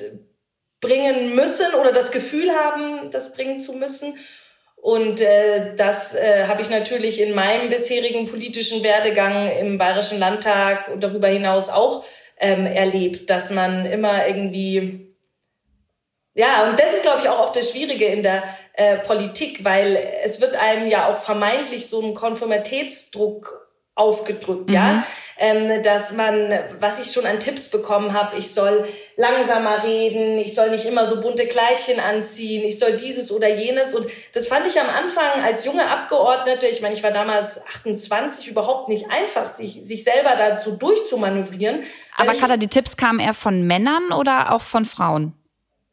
bringen 0.81 1.37
müssen 1.37 1.73
oder 1.81 1.93
das 1.93 2.11
Gefühl 2.11 2.51
haben, 2.51 3.13
das 3.13 3.35
bringen 3.35 3.61
zu 3.61 3.75
müssen. 3.75 4.19
Und 4.75 5.21
äh, 5.21 5.77
das 5.77 6.17
äh, 6.17 6.47
habe 6.49 6.63
ich 6.63 6.71
natürlich 6.71 7.21
in 7.21 7.33
meinem 7.33 7.69
bisherigen 7.69 8.27
politischen 8.27 8.83
Werdegang 8.83 9.47
im 9.53 9.79
Bayerischen 9.79 10.19
Landtag 10.19 10.89
und 10.89 11.05
darüber 11.05 11.29
hinaus 11.29 11.69
auch 11.69 12.05
ähm, 12.39 12.67
erlebt, 12.67 13.31
dass 13.31 13.51
man 13.51 13.87
immer 13.87 14.27
irgendwie 14.27 15.07
ja, 16.35 16.69
und 16.69 16.79
das 16.79 16.95
ist, 16.95 17.03
glaube 17.03 17.21
ich, 17.23 17.29
auch 17.29 17.41
oft 17.41 17.57
das 17.57 17.73
Schwierige 17.73 18.07
in 18.07 18.23
der 18.23 18.45
äh, 18.73 18.99
Politik, 18.99 19.65
weil 19.65 19.97
es 20.25 20.41
wird 20.41 20.57
einem 20.57 20.87
ja 20.87 21.13
auch 21.13 21.19
vermeintlich 21.19 21.89
so 21.89 22.01
ein 22.03 22.15
Konformitätsdruck 22.15 23.69
aufgedrückt, 23.95 24.71
mhm. 24.71 24.75
ja, 24.75 25.07
ähm, 25.41 25.83
dass 25.83 26.13
man, 26.13 26.53
was 26.79 27.05
ich 27.05 27.13
schon 27.13 27.25
an 27.25 27.41
Tipps 27.41 27.71
bekommen 27.71 28.13
habe, 28.13 28.37
ich 28.37 28.53
soll 28.53 28.87
langsamer 29.17 29.83
reden, 29.83 30.39
ich 30.39 30.55
soll 30.55 30.69
nicht 30.71 30.85
immer 30.85 31.07
so 31.07 31.19
bunte 31.23 31.47
Kleidchen 31.47 31.99
anziehen, 31.99 32.63
ich 32.63 32.79
soll 32.79 32.99
dieses 32.99 33.33
oder 33.33 33.49
jenes 33.49 33.95
und 33.95 34.07
das 34.35 34.47
fand 34.49 34.67
ich 34.67 34.79
am 34.79 34.91
Anfang 34.91 35.43
als 35.43 35.65
junge 35.65 35.89
Abgeordnete, 35.89 36.67
ich 36.67 36.83
meine, 36.83 36.95
ich 36.95 37.03
war 37.03 37.11
damals 37.11 37.67
28, 37.67 38.49
überhaupt 38.49 38.91
nicht 38.91 39.11
einfach, 39.11 39.47
sich, 39.47 39.81
sich 39.83 40.05
selber 40.05 40.37
dazu 40.37 40.77
durchzumanövrieren. 40.77 41.85
Aber 42.19 42.35
Katha, 42.35 42.59
die 42.59 42.69
Tipps 42.69 42.99
kamen 42.99 43.19
eher 43.19 43.35
von 43.35 43.67
Männern 43.67 44.13
oder 44.13 44.53
auch 44.53 44.63
von 44.63 44.85
Frauen? 44.85 45.33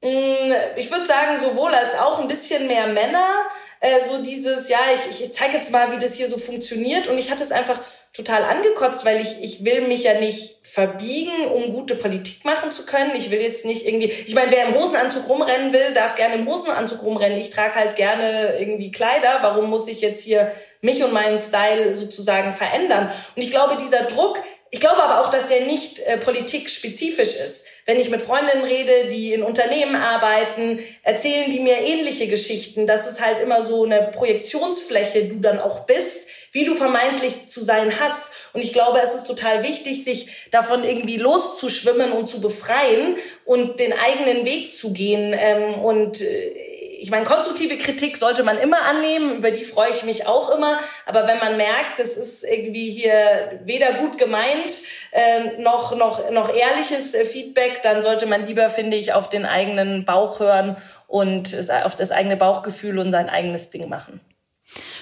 Mm, 0.01 0.51
ich 0.75 0.92
würde 0.92 1.06
sagen, 1.06 1.39
sowohl 1.39 1.74
als 1.74 1.96
auch 1.96 2.20
ein 2.20 2.27
bisschen 2.27 2.68
mehr 2.68 2.88
Männer, 2.88 3.48
äh, 3.80 4.01
so 4.01 4.22
dieses, 4.22 4.70
ja, 4.70 4.80
ich, 4.94 5.22
ich 5.22 5.34
zeige 5.34 5.56
jetzt 5.56 5.72
mal, 5.72 5.92
wie 5.92 6.00
das 6.00 6.16
hier 6.16 6.27
so 6.27 6.38
funktioniert. 6.38 7.08
Und 7.08 7.18
ich 7.18 7.32
hatte 7.32 7.44
es 7.44 7.51
einfach 7.51 7.80
total 8.14 8.44
angekotzt, 8.44 9.06
weil 9.06 9.22
ich, 9.22 9.42
ich 9.42 9.64
will 9.64 9.82
mich 9.82 10.04
ja 10.04 10.20
nicht 10.20 10.58
verbiegen, 10.64 11.48
um 11.54 11.74
gute 11.74 11.96
Politik 11.96 12.44
machen 12.46 12.72
zu 12.72 12.86
können. 12.86 13.16
Ich 13.16 13.32
will 13.32 13.40
jetzt 13.40 13.66
nicht 13.66 13.86
irgendwie, 13.86 14.08
ich 14.08 14.36
meine, 14.36 14.52
wer 14.52 14.68
im 14.68 14.76
Hosenanzug 14.76 15.30
rumrennen 15.30 15.72
will, 15.72 15.94
darf 15.94 16.16
gerne 16.16 16.36
im 16.36 16.48
Hosenanzug 16.48 17.04
rumrennen. 17.04 17.40
Ich 17.40 17.52
trage 17.52 17.76
halt 17.76 17.96
gerne 17.96 18.58
irgendwie 18.60 18.92
Kleider. 18.92 19.40
Warum 19.42 19.70
muss 19.70 19.88
ich 19.88 20.02
jetzt 20.02 20.24
hier 20.24 20.52
mich 20.82 21.04
und 21.04 21.14
meinen 21.14 21.38
Style 21.38 21.94
sozusagen 21.94 22.54
verändern? 22.54 23.12
Und 23.36 23.42
ich 23.42 23.52
glaube, 23.52 23.78
dieser 23.82 24.04
Druck, 24.04 24.42
ich 24.72 24.80
glaube 24.80 25.02
aber 25.02 25.22
auch, 25.22 25.32
dass 25.32 25.48
der 25.48 25.62
nicht 25.62 26.00
äh, 26.00 26.18
politikspezifisch 26.18 27.36
ist. 27.36 27.68
Wenn 27.88 28.01
ich 28.01 28.10
mit 28.10 28.22
Freundinnen 28.22 28.65
rede, 28.65 29.08
die 29.08 29.32
in 29.34 29.44
Unternehmen 29.44 29.96
arbeiten, 29.96 30.79
erzählen 31.03 31.50
die 31.50 31.62
mir 31.62 31.77
ähnliche 31.77 32.27
Geschichten. 32.27 32.86
Das 32.86 33.08
ist 33.08 33.25
halt 33.25 33.39
immer 33.39 33.63
so 33.63 33.86
eine 33.86 34.12
Projektionsfläche, 34.13 35.29
du 35.29 35.38
dann 35.38 35.58
auch 35.58 35.86
bist, 35.86 36.27
wie 36.51 36.65
du 36.65 36.75
vermeintlich 36.75 37.48
zu 37.48 37.62
sein 37.62 37.98
hast. 38.01 38.34
Und 38.51 38.62
ich 38.62 38.74
glaube, 38.74 39.00
es 39.01 39.15
ist 39.15 39.24
total 39.24 39.63
wichtig, 39.63 40.03
sich 40.03 40.27
davon 40.51 40.84
irgendwie 40.84 41.15
loszuschwimmen 41.15 42.12
und 42.12 42.27
zu 42.27 42.41
befreien 42.41 43.15
und 43.46 43.79
den 43.79 43.94
eigenen 43.94 44.44
Weg 44.44 44.74
zu 44.74 44.91
gehen. 44.91 45.34
Ähm, 45.34 45.75
und 45.75 46.20
äh, 46.22 46.67
ich 47.00 47.12
meine, 47.12 47.25
konstruktive 47.25 47.77
Kritik 47.77 48.18
sollte 48.18 48.44
man 48.44 48.58
immer 48.58 48.82
annehmen, 48.82 49.38
über 49.38 49.51
die 49.51 49.63
freue 49.63 49.92
ich 49.92 50.04
mich 50.04 50.27
auch 50.27 50.56
immer. 50.56 50.80
Aber 51.06 51.27
wenn 51.27 51.39
man 51.39 51.58
merkt, 51.58 52.00
das 52.00 52.18
ist 52.18 52.44
irgendwie 52.44 52.89
hier 52.89 53.60
weder 53.63 53.94
gut 53.94 54.18
gemeint 54.18 54.82
äh, 55.12 55.62
noch, 55.62 55.96
noch, 55.96 56.30
noch 56.32 56.54
ehrliches 56.54 57.13
äh, 57.13 57.25
Feedback, 57.25 57.82
dann 57.84 58.01
sollte 58.01 58.25
man 58.25 58.46
lieber, 58.46 58.70
finde 58.70 58.98
ich, 58.98 59.13
auf 59.13 59.30
den 59.30 59.46
eigenen 59.46 60.06
Bauch 60.06 60.39
hören 60.39 60.77
und 61.08 61.56
auf 61.84 61.96
das 61.96 62.12
eigene 62.12 62.38
Bauchgefühl 62.38 63.00
und 63.00 63.12
sein 63.12 63.30
eigenes 63.30 63.70
Ding 63.70 63.88
machen. 63.89 64.20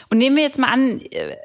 Und 0.10 0.18
nehmen 0.18 0.36
wir 0.36 0.44
jetzt 0.44 0.60
mal 0.60 0.72
an, 0.72 1.02
äh, 1.12 1.36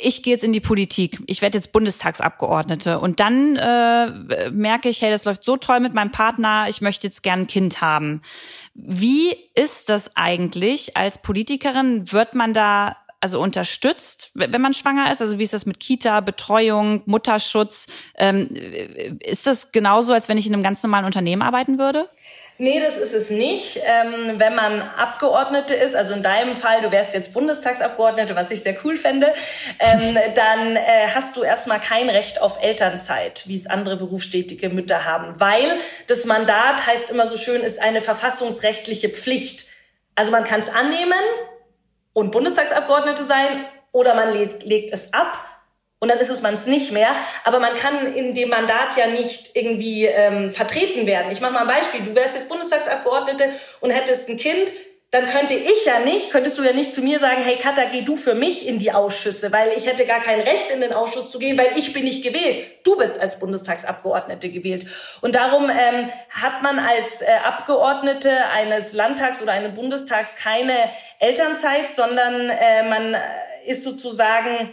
ich 0.00 0.22
gehe 0.22 0.32
jetzt 0.32 0.44
in 0.44 0.52
die 0.52 0.60
Politik, 0.60 1.18
ich 1.26 1.42
werde 1.42 1.58
jetzt 1.58 1.72
Bundestagsabgeordnete 1.72 2.98
und 2.98 3.20
dann 3.20 3.56
äh, 3.56 4.50
merke 4.50 4.88
ich, 4.88 5.02
hey, 5.02 5.10
das 5.10 5.24
läuft 5.24 5.44
so 5.44 5.56
toll 5.56 5.80
mit 5.80 5.94
meinem 5.94 6.10
Partner, 6.10 6.66
ich 6.68 6.80
möchte 6.80 7.06
jetzt 7.06 7.22
gern 7.22 7.40
ein 7.40 7.46
Kind 7.46 7.80
haben. 7.80 8.22
Wie 8.74 9.36
ist 9.54 9.88
das 9.88 10.16
eigentlich 10.16 10.96
als 10.96 11.22
Politikerin? 11.22 12.12
Wird 12.12 12.34
man 12.34 12.52
da 12.52 12.96
also 13.20 13.40
unterstützt, 13.40 14.30
wenn 14.34 14.60
man 14.60 14.72
schwanger 14.72 15.12
ist? 15.12 15.20
Also 15.20 15.38
wie 15.38 15.42
ist 15.42 15.52
das 15.52 15.66
mit 15.66 15.78
Kita, 15.78 16.20
Betreuung, 16.20 17.02
Mutterschutz? 17.04 17.86
Ähm, 18.16 18.48
ist 19.22 19.46
das 19.46 19.72
genauso, 19.72 20.14
als 20.14 20.28
wenn 20.28 20.38
ich 20.38 20.46
in 20.46 20.54
einem 20.54 20.62
ganz 20.62 20.82
normalen 20.82 21.04
Unternehmen 21.04 21.42
arbeiten 21.42 21.78
würde? 21.78 22.08
Nee, 22.60 22.78
das 22.78 22.98
ist 22.98 23.14
es 23.14 23.30
nicht. 23.30 23.80
Ähm, 23.86 24.38
wenn 24.38 24.54
man 24.54 24.82
Abgeordnete 24.82 25.74
ist, 25.74 25.96
also 25.96 26.12
in 26.12 26.22
deinem 26.22 26.56
Fall, 26.56 26.82
du 26.82 26.92
wärst 26.92 27.14
jetzt 27.14 27.32
Bundestagsabgeordnete, 27.32 28.36
was 28.36 28.50
ich 28.50 28.60
sehr 28.62 28.76
cool 28.84 28.98
fände, 28.98 29.32
ähm, 29.78 30.18
dann 30.34 30.76
äh, 30.76 31.08
hast 31.14 31.38
du 31.38 31.42
erstmal 31.42 31.80
kein 31.80 32.10
Recht 32.10 32.42
auf 32.42 32.62
Elternzeit, 32.62 33.44
wie 33.46 33.56
es 33.56 33.66
andere 33.66 33.96
berufstätige 33.96 34.68
Mütter 34.68 35.06
haben, 35.06 35.40
weil 35.40 35.64
das 36.06 36.26
Mandat, 36.26 36.86
heißt 36.86 37.10
immer 37.10 37.26
so 37.26 37.38
schön, 37.38 37.62
ist 37.62 37.80
eine 37.80 38.02
verfassungsrechtliche 38.02 39.08
Pflicht. 39.08 39.68
Also 40.14 40.30
man 40.30 40.44
kann 40.44 40.60
es 40.60 40.68
annehmen 40.68 41.14
und 42.12 42.30
Bundestagsabgeordnete 42.30 43.24
sein 43.24 43.64
oder 43.92 44.14
man 44.14 44.34
legt, 44.34 44.64
legt 44.64 44.92
es 44.92 45.14
ab 45.14 45.49
und 46.00 46.08
dann 46.08 46.18
ist 46.18 46.30
es 46.30 46.42
man 46.42 46.54
es 46.54 46.66
nicht 46.66 46.92
mehr. 46.92 47.14
Aber 47.44 47.60
man 47.60 47.76
kann 47.76 48.14
in 48.14 48.34
dem 48.34 48.48
Mandat 48.48 48.96
ja 48.96 49.06
nicht 49.06 49.54
irgendwie 49.54 50.06
ähm, 50.06 50.50
vertreten 50.50 51.06
werden. 51.06 51.30
Ich 51.30 51.40
mache 51.40 51.52
mal 51.52 51.60
ein 51.60 51.66
Beispiel. 51.68 52.00
Du 52.00 52.14
wärst 52.14 52.34
jetzt 52.34 52.48
Bundestagsabgeordnete 52.48 53.44
und 53.80 53.90
hättest 53.90 54.28
ein 54.28 54.38
Kind, 54.38 54.72
dann 55.10 55.26
könnte 55.26 55.54
ich 55.54 55.84
ja 55.86 55.98
nicht, 55.98 56.30
könntest 56.30 56.56
du 56.56 56.62
ja 56.62 56.72
nicht 56.72 56.94
zu 56.94 57.02
mir 57.02 57.18
sagen, 57.18 57.42
hey 57.42 57.56
Katha, 57.56 57.82
geh 57.90 58.02
du 58.02 58.14
für 58.14 58.34
mich 58.34 58.68
in 58.68 58.78
die 58.78 58.92
Ausschüsse, 58.92 59.50
weil 59.50 59.72
ich 59.76 59.86
hätte 59.86 60.06
gar 60.06 60.20
kein 60.20 60.40
Recht, 60.40 60.70
in 60.70 60.80
den 60.80 60.92
Ausschuss 60.92 61.32
zu 61.32 61.40
gehen, 61.40 61.58
weil 61.58 61.76
ich 61.76 61.92
bin 61.92 62.04
nicht 62.04 62.22
gewählt. 62.22 62.64
Du 62.84 62.96
bist 62.96 63.18
als 63.18 63.40
Bundestagsabgeordnete 63.40 64.50
gewählt. 64.50 64.86
Und 65.20 65.34
darum 65.34 65.68
ähm, 65.68 66.10
hat 66.30 66.62
man 66.62 66.78
als 66.78 67.22
äh, 67.22 67.26
Abgeordnete 67.44 68.30
eines 68.54 68.92
Landtags 68.92 69.42
oder 69.42 69.52
eines 69.52 69.74
Bundestags 69.74 70.36
keine 70.36 70.76
Elternzeit, 71.18 71.92
sondern 71.92 72.48
äh, 72.48 72.88
man 72.88 73.16
ist 73.66 73.82
sozusagen 73.82 74.72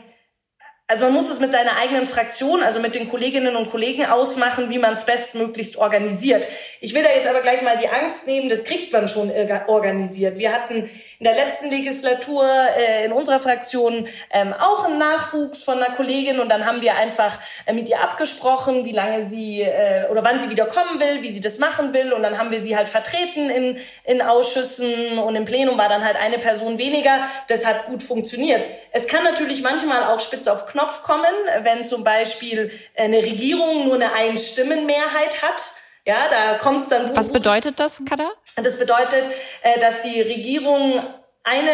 also 0.90 1.04
man 1.04 1.14
muss 1.14 1.30
es 1.30 1.42
mit 1.42 1.52
seiner 1.52 1.76
eigenen 1.76 2.06
Fraktion, 2.06 2.64
also 2.64 2.80
mit 2.80 2.96
den 2.96 3.10
Kolleginnen 3.10 3.58
und 3.58 3.70
Kollegen 3.72 4.06
ausmachen, 4.06 4.70
wie 4.70 4.78
man 4.78 4.94
es 4.94 5.06
bestmöglichst 5.06 5.76
organisiert. 5.76 6.48
Ich 6.80 6.94
will 6.94 7.04
da 7.04 7.10
jetzt 7.10 7.28
aber 7.28 7.42
gleich 7.42 7.62
mal 7.62 7.76
die 7.78 7.90
Angst 7.90 8.26
nehmen, 8.26 8.48
das 8.48 8.64
kriegt 8.64 8.94
man 8.94 9.10
schon 9.10 9.30
organisiert. 9.68 10.38
Wir 10.38 10.54
hatten 10.54 10.90
in 11.20 11.24
der 11.26 11.36
letzten 11.36 11.70
Legislatur 11.70 12.48
äh, 12.78 13.04
in 13.04 13.12
unserer 13.12 13.42
Fraktion 13.42 14.08
ähm, 14.32 14.54
auch 14.54 14.86
einen 14.86 14.98
Nachwuchs 14.98 15.62
von 15.62 15.84
einer 15.84 15.94
Kollegin 15.94 16.40
und 16.40 16.48
dann 16.48 16.66
haben 16.66 16.80
wir 16.80 16.96
einfach 16.96 17.38
äh, 17.66 17.74
mit 17.74 17.90
ihr 17.90 18.00
abgesprochen, 18.00 18.86
wie 18.86 18.94
lange 18.94 19.26
sie 19.26 19.64
äh, 19.64 20.08
oder 20.10 20.24
wann 20.24 20.40
sie 20.40 20.50
wieder 20.50 20.68
kommen 20.68 21.02
will, 21.02 21.22
wie 21.22 21.34
sie 21.34 21.42
das 21.42 21.60
machen 21.60 21.94
will 21.94 22.14
und 22.14 22.24
dann 22.24 22.38
haben 22.38 22.52
wir 22.52 22.62
sie 22.62 22.78
halt 22.78 22.88
vertreten 22.88 23.50
in, 23.50 23.78
in 24.06 24.22
Ausschüssen 24.22 25.20
und 25.20 25.36
im 25.36 25.44
Plenum 25.44 25.78
war 25.78 25.90
dann 25.90 26.06
halt 26.06 26.16
eine 26.16 26.38
Person 26.38 26.78
weniger. 26.78 27.26
Das 27.50 27.66
hat 27.66 27.88
gut 27.88 28.04
funktioniert. 28.04 28.66
Es 28.94 29.10
kann 29.10 29.26
natürlich 29.26 29.62
manchmal 29.62 30.06
auch 30.06 30.22
spitz 30.22 30.48
auf 30.48 30.66
Knopf 30.68 30.77
Knopf 30.78 31.02
kommen, 31.02 31.34
wenn 31.62 31.84
zum 31.84 32.04
Beispiel 32.04 32.72
eine 32.96 33.18
Regierung 33.18 33.86
nur 33.86 33.96
eine 33.96 34.14
Einstimmenmehrheit 34.14 35.42
hat. 35.42 35.74
Ja, 36.06 36.30
da 36.30 36.60
kommt 36.60 36.84
es 36.84 36.90
dann. 36.90 37.16
Was 37.16 37.32
bedeutet 37.32 37.80
das, 37.80 38.04
Kada? 38.08 38.30
Das 38.56 38.78
bedeutet, 38.78 39.28
äh, 39.64 39.80
dass 39.80 40.04
die 40.04 40.22
Regierung 40.22 41.04
eine 41.44 41.72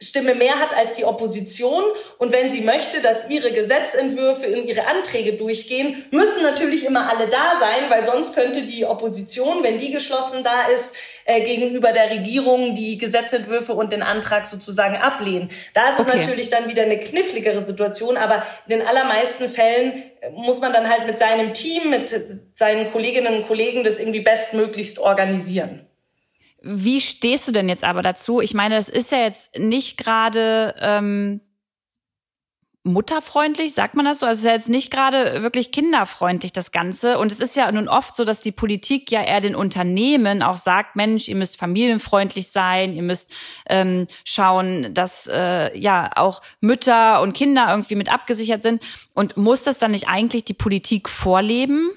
Stimme 0.00 0.34
mehr 0.34 0.58
hat 0.58 0.76
als 0.76 0.94
die 0.94 1.04
Opposition. 1.04 1.82
Und 2.18 2.32
wenn 2.32 2.50
sie 2.50 2.60
möchte, 2.60 3.00
dass 3.00 3.28
ihre 3.28 3.52
Gesetzentwürfe 3.52 4.46
und 4.48 4.66
ihre 4.66 4.86
Anträge 4.86 5.34
durchgehen, 5.34 6.04
müssen 6.10 6.42
natürlich 6.42 6.86
immer 6.86 7.10
alle 7.10 7.28
da 7.28 7.58
sein, 7.58 7.90
weil 7.90 8.04
sonst 8.04 8.34
könnte 8.34 8.62
die 8.62 8.84
Opposition, 8.84 9.62
wenn 9.62 9.78
die 9.78 9.90
geschlossen 9.90 10.44
da 10.44 10.68
ist, 10.68 10.94
äh, 11.24 11.42
gegenüber 11.42 11.92
der 11.92 12.10
Regierung 12.10 12.74
die 12.74 12.96
Gesetzentwürfe 12.96 13.74
und 13.74 13.92
den 13.92 14.02
Antrag 14.02 14.46
sozusagen 14.46 14.96
ablehnen. 14.96 15.50
Da 15.74 15.88
ist 15.88 16.00
es 16.00 16.06
okay. 16.06 16.18
natürlich 16.18 16.48
dann 16.48 16.68
wieder 16.68 16.84
eine 16.84 16.98
kniffligere 16.98 17.62
Situation, 17.62 18.16
aber 18.16 18.44
in 18.66 18.78
den 18.78 18.86
allermeisten 18.86 19.48
Fällen 19.48 20.04
äh, 20.20 20.30
muss 20.30 20.60
man 20.60 20.72
dann 20.72 20.88
halt 20.88 21.06
mit 21.06 21.18
seinem 21.18 21.52
Team, 21.54 21.90
mit 21.90 22.14
seinen 22.54 22.90
Kolleginnen 22.90 23.34
und 23.34 23.46
Kollegen 23.46 23.84
das 23.84 23.98
irgendwie 23.98 24.20
bestmöglichst 24.20 24.98
organisieren. 25.00 25.87
Wie 26.60 27.00
stehst 27.00 27.46
du 27.46 27.52
denn 27.52 27.68
jetzt 27.68 27.84
aber 27.84 28.02
dazu? 28.02 28.40
Ich 28.40 28.54
meine, 28.54 28.74
das 28.74 28.88
ist 28.88 29.12
ja 29.12 29.18
jetzt 29.18 29.58
nicht 29.58 29.96
gerade 29.96 30.74
ähm, 30.80 31.40
mutterfreundlich, 32.88 33.74
sagt 33.74 33.94
man 33.94 34.04
das 34.04 34.20
so? 34.20 34.26
Also 34.26 34.38
es 34.38 34.44
ist 34.44 34.46
ja 34.46 34.54
jetzt 34.54 34.68
nicht 34.68 34.90
gerade 34.90 35.42
wirklich 35.42 35.70
kinderfreundlich, 35.70 36.52
das 36.52 36.72
Ganze. 36.72 37.18
Und 37.18 37.30
es 37.30 37.40
ist 37.40 37.54
ja 37.54 37.70
nun 37.70 37.88
oft 37.88 38.16
so, 38.16 38.24
dass 38.24 38.40
die 38.40 38.52
Politik 38.52 39.10
ja 39.10 39.22
eher 39.22 39.40
den 39.40 39.54
Unternehmen 39.54 40.42
auch 40.42 40.58
sagt, 40.58 40.96
Mensch, 40.96 41.28
ihr 41.28 41.36
müsst 41.36 41.58
familienfreundlich 41.58 42.48
sein, 42.48 42.94
ihr 42.94 43.02
müsst 43.02 43.32
ähm, 43.68 44.06
schauen, 44.24 44.94
dass 44.94 45.28
äh, 45.32 45.76
ja 45.78 46.10
auch 46.16 46.40
Mütter 46.60 47.20
und 47.20 47.34
Kinder 47.34 47.66
irgendwie 47.70 47.96
mit 47.96 48.12
abgesichert 48.12 48.62
sind. 48.62 48.82
Und 49.14 49.36
muss 49.36 49.64
das 49.64 49.78
dann 49.78 49.92
nicht 49.92 50.08
eigentlich 50.08 50.44
die 50.44 50.54
Politik 50.54 51.08
vorleben? 51.08 51.90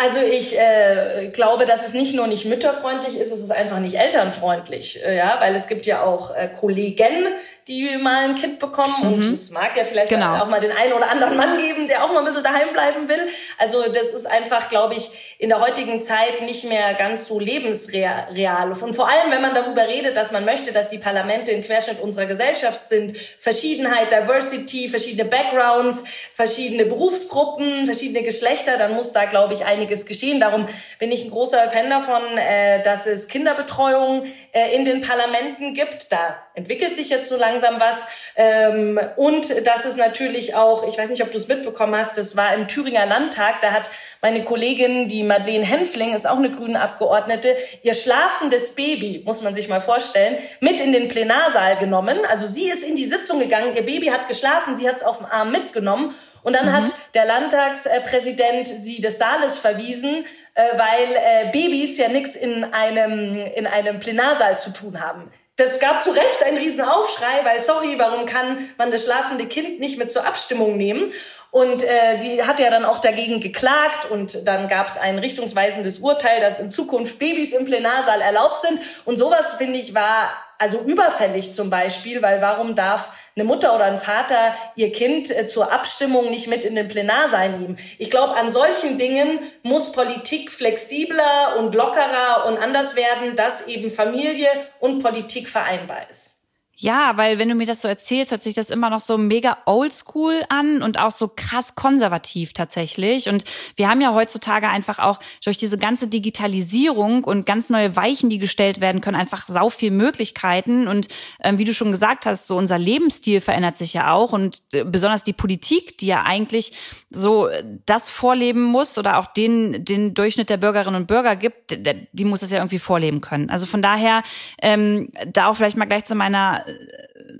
Also 0.00 0.20
ich 0.20 0.56
äh, 0.56 1.30
glaube, 1.32 1.66
dass 1.66 1.84
es 1.84 1.92
nicht 1.92 2.14
nur 2.14 2.28
nicht 2.28 2.44
mütterfreundlich 2.44 3.18
ist, 3.18 3.32
es 3.32 3.40
ist 3.40 3.50
einfach 3.50 3.80
nicht 3.80 3.98
elternfreundlich, 3.98 5.04
äh, 5.04 5.16
ja, 5.16 5.40
weil 5.40 5.56
es 5.56 5.66
gibt 5.66 5.86
ja 5.86 6.04
auch 6.04 6.36
äh, 6.36 6.48
Kollegen, 6.48 7.26
die 7.68 7.98
mal 7.98 8.24
ein 8.24 8.34
Kind 8.34 8.58
bekommen 8.58 8.94
mhm. 9.02 9.12
und 9.12 9.20
es 9.20 9.50
mag 9.50 9.76
ja 9.76 9.84
vielleicht 9.84 10.08
genau. 10.08 10.42
auch 10.42 10.48
mal 10.48 10.60
den 10.60 10.72
einen 10.72 10.94
oder 10.94 11.10
anderen 11.10 11.36
Mann 11.36 11.58
geben, 11.58 11.86
der 11.86 12.02
auch 12.02 12.12
mal 12.12 12.20
ein 12.20 12.24
bisschen 12.24 12.42
daheim 12.42 12.72
bleiben 12.72 13.08
will. 13.08 13.28
Also 13.58 13.82
das 13.92 14.14
ist 14.14 14.26
einfach, 14.26 14.70
glaube 14.70 14.94
ich, 14.94 15.36
in 15.38 15.50
der 15.50 15.60
heutigen 15.60 16.00
Zeit 16.00 16.40
nicht 16.40 16.64
mehr 16.64 16.94
ganz 16.94 17.28
so 17.28 17.38
lebensreal. 17.38 18.72
Und 18.72 18.94
vor 18.94 19.08
allem, 19.08 19.30
wenn 19.30 19.42
man 19.42 19.54
darüber 19.54 19.86
redet, 19.86 20.16
dass 20.16 20.32
man 20.32 20.46
möchte, 20.46 20.72
dass 20.72 20.88
die 20.88 20.98
Parlamente 20.98 21.52
im 21.52 21.62
Querschnitt 21.62 22.00
unserer 22.00 22.24
Gesellschaft 22.24 22.88
sind, 22.88 23.16
Verschiedenheit, 23.16 24.10
Diversity, 24.10 24.88
verschiedene 24.88 25.28
Backgrounds, 25.28 26.04
verschiedene 26.32 26.86
Berufsgruppen, 26.86 27.84
verschiedene 27.84 28.22
Geschlechter, 28.22 28.78
dann 28.78 28.94
muss 28.94 29.12
da, 29.12 29.26
glaube 29.26 29.52
ich, 29.52 29.66
einiges 29.66 30.06
geschehen. 30.06 30.40
Darum 30.40 30.68
bin 30.98 31.12
ich 31.12 31.24
ein 31.24 31.30
großer 31.30 31.70
Fan 31.70 31.90
davon, 31.90 32.38
äh, 32.38 32.82
dass 32.82 33.06
es 33.06 33.28
Kinderbetreuung 33.28 34.24
äh, 34.52 34.74
in 34.74 34.86
den 34.86 35.02
Parlamenten 35.02 35.74
gibt. 35.74 36.10
Da 36.10 36.42
entwickelt 36.54 36.96
sich 36.96 37.10
jetzt 37.10 37.28
so 37.28 37.36
langsam 37.58 37.80
was. 37.80 38.06
Ähm, 38.36 39.00
und 39.16 39.66
das 39.66 39.84
ist 39.84 39.96
natürlich 39.96 40.54
auch, 40.54 40.86
ich 40.86 40.96
weiß 40.96 41.10
nicht, 41.10 41.22
ob 41.22 41.32
du 41.32 41.38
es 41.38 41.48
mitbekommen 41.48 41.96
hast, 41.96 42.16
das 42.16 42.36
war 42.36 42.54
im 42.54 42.68
Thüringer 42.68 43.06
Landtag, 43.06 43.60
da 43.60 43.72
hat 43.72 43.90
meine 44.22 44.44
Kollegin, 44.44 45.08
die 45.08 45.22
Madeleine 45.22 45.64
Henfling, 45.64 46.14
ist 46.14 46.26
auch 46.26 46.36
eine 46.36 46.50
grüne 46.50 46.80
Abgeordnete, 46.80 47.56
ihr 47.82 47.94
schlafendes 47.94 48.74
Baby, 48.74 49.22
muss 49.24 49.42
man 49.42 49.54
sich 49.54 49.68
mal 49.68 49.80
vorstellen, 49.80 50.38
mit 50.60 50.80
in 50.80 50.92
den 50.92 51.08
Plenarsaal 51.08 51.78
genommen. 51.78 52.20
Also 52.28 52.46
sie 52.46 52.68
ist 52.68 52.82
in 52.82 52.96
die 52.96 53.06
Sitzung 53.06 53.40
gegangen, 53.40 53.74
ihr 53.74 53.84
Baby 53.84 54.06
hat 54.06 54.28
geschlafen, 54.28 54.76
sie 54.76 54.88
hat 54.88 54.96
es 54.96 55.02
auf 55.02 55.18
dem 55.18 55.26
Arm 55.26 55.52
mitgenommen. 55.52 56.14
Und 56.44 56.54
dann 56.54 56.66
mhm. 56.66 56.72
hat 56.72 56.92
der 57.14 57.26
Landtagspräsident 57.26 58.68
sie 58.68 59.00
des 59.00 59.18
Saales 59.18 59.58
verwiesen, 59.58 60.24
äh, 60.54 60.62
weil 60.78 61.48
äh, 61.48 61.50
Babys 61.50 61.98
ja 61.98 62.08
nichts 62.08 62.36
in 62.36 62.64
einem, 62.64 63.36
in 63.36 63.66
einem 63.66 63.98
Plenarsaal 63.98 64.56
zu 64.56 64.72
tun 64.72 65.00
haben 65.00 65.30
das 65.58 65.80
gab 65.80 66.02
zu 66.04 66.12
Recht 66.12 66.42
einen 66.44 66.56
riesen 66.56 66.82
Aufschrei, 66.82 67.44
weil 67.44 67.60
sorry, 67.60 67.98
warum 67.98 68.26
kann 68.26 68.70
man 68.78 68.92
das 68.92 69.04
schlafende 69.04 69.46
Kind 69.46 69.80
nicht 69.80 69.98
mit 69.98 70.12
zur 70.12 70.24
Abstimmung 70.24 70.76
nehmen? 70.76 71.12
Und 71.50 71.82
äh, 71.82 72.20
sie 72.20 72.44
hat 72.44 72.60
ja 72.60 72.70
dann 72.70 72.84
auch 72.84 73.00
dagegen 73.00 73.40
geklagt 73.40 74.08
und 74.08 74.46
dann 74.46 74.68
gab 74.68 74.86
es 74.86 74.96
ein 74.96 75.18
richtungsweisendes 75.18 75.98
Urteil, 75.98 76.40
dass 76.40 76.60
in 76.60 76.70
Zukunft 76.70 77.18
Babys 77.18 77.52
im 77.52 77.64
Plenarsaal 77.64 78.20
erlaubt 78.20 78.60
sind. 78.60 78.80
Und 79.04 79.16
sowas, 79.16 79.54
finde 79.54 79.80
ich, 79.80 79.94
war 79.94 80.30
also 80.58 80.80
überfällig 80.80 81.54
zum 81.54 81.70
Beispiel, 81.70 82.20
weil 82.20 82.42
warum 82.42 82.74
darf 82.74 83.12
eine 83.36 83.44
Mutter 83.44 83.74
oder 83.74 83.84
ein 83.84 83.98
Vater 83.98 84.54
ihr 84.74 84.90
Kind 84.92 85.30
äh, 85.30 85.46
zur 85.46 85.72
Abstimmung 85.72 86.30
nicht 86.30 86.48
mit 86.48 86.64
in 86.64 86.74
den 86.74 86.88
Plenarsaal 86.88 87.50
nehmen? 87.50 87.78
Ich 87.98 88.10
glaube, 88.10 88.34
an 88.34 88.50
solchen 88.50 88.98
Dingen 88.98 89.38
muss 89.62 89.92
Politik 89.92 90.50
flexibler 90.50 91.56
und 91.58 91.74
lockerer 91.74 92.46
und 92.46 92.58
anders 92.58 92.96
werden, 92.96 93.36
dass 93.36 93.68
eben 93.68 93.88
Familie 93.88 94.48
und 94.80 95.02
Politik 95.02 95.48
vereinbar 95.48 96.10
ist. 96.10 96.37
Ja, 96.80 97.16
weil 97.16 97.40
wenn 97.40 97.48
du 97.48 97.56
mir 97.56 97.66
das 97.66 97.82
so 97.82 97.88
erzählst, 97.88 98.30
hört 98.30 98.44
sich 98.44 98.54
das 98.54 98.70
immer 98.70 98.88
noch 98.88 99.00
so 99.00 99.18
mega 99.18 99.58
oldschool 99.66 100.44
an 100.48 100.80
und 100.80 100.96
auch 100.96 101.10
so 101.10 101.28
krass 101.34 101.74
konservativ 101.74 102.52
tatsächlich. 102.52 103.28
Und 103.28 103.42
wir 103.74 103.88
haben 103.88 104.00
ja 104.00 104.14
heutzutage 104.14 104.68
einfach 104.68 105.00
auch 105.00 105.18
durch 105.44 105.58
diese 105.58 105.76
ganze 105.76 106.06
Digitalisierung 106.06 107.24
und 107.24 107.46
ganz 107.46 107.68
neue 107.68 107.96
Weichen, 107.96 108.30
die 108.30 108.38
gestellt 108.38 108.80
werden 108.80 109.00
können, 109.00 109.16
einfach 109.16 109.48
sau 109.48 109.70
viel 109.70 109.90
Möglichkeiten. 109.90 110.86
Und 110.86 111.08
ähm, 111.42 111.58
wie 111.58 111.64
du 111.64 111.74
schon 111.74 111.90
gesagt 111.90 112.26
hast, 112.26 112.46
so 112.46 112.56
unser 112.56 112.78
Lebensstil 112.78 113.40
verändert 113.40 113.76
sich 113.76 113.92
ja 113.94 114.12
auch 114.12 114.32
und 114.32 114.62
äh, 114.72 114.84
besonders 114.84 115.24
die 115.24 115.32
Politik, 115.32 115.98
die 115.98 116.06
ja 116.06 116.22
eigentlich 116.22 116.74
so 117.10 117.48
das 117.86 118.08
vorleben 118.08 118.62
muss 118.62 118.98
oder 118.98 119.18
auch 119.18 119.26
den, 119.32 119.84
den 119.84 120.14
Durchschnitt 120.14 120.48
der 120.48 120.58
Bürgerinnen 120.58 120.94
und 120.94 121.06
Bürger 121.08 121.34
gibt, 121.34 121.76
die 122.12 122.24
muss 122.24 122.42
es 122.42 122.52
ja 122.52 122.58
irgendwie 122.58 122.78
vorleben 122.78 123.20
können. 123.20 123.50
Also 123.50 123.66
von 123.66 123.82
daher, 123.82 124.22
ähm, 124.62 125.10
da 125.26 125.48
auch 125.48 125.56
vielleicht 125.56 125.76
mal 125.76 125.86
gleich 125.86 126.04
zu 126.04 126.14
meiner 126.14 126.67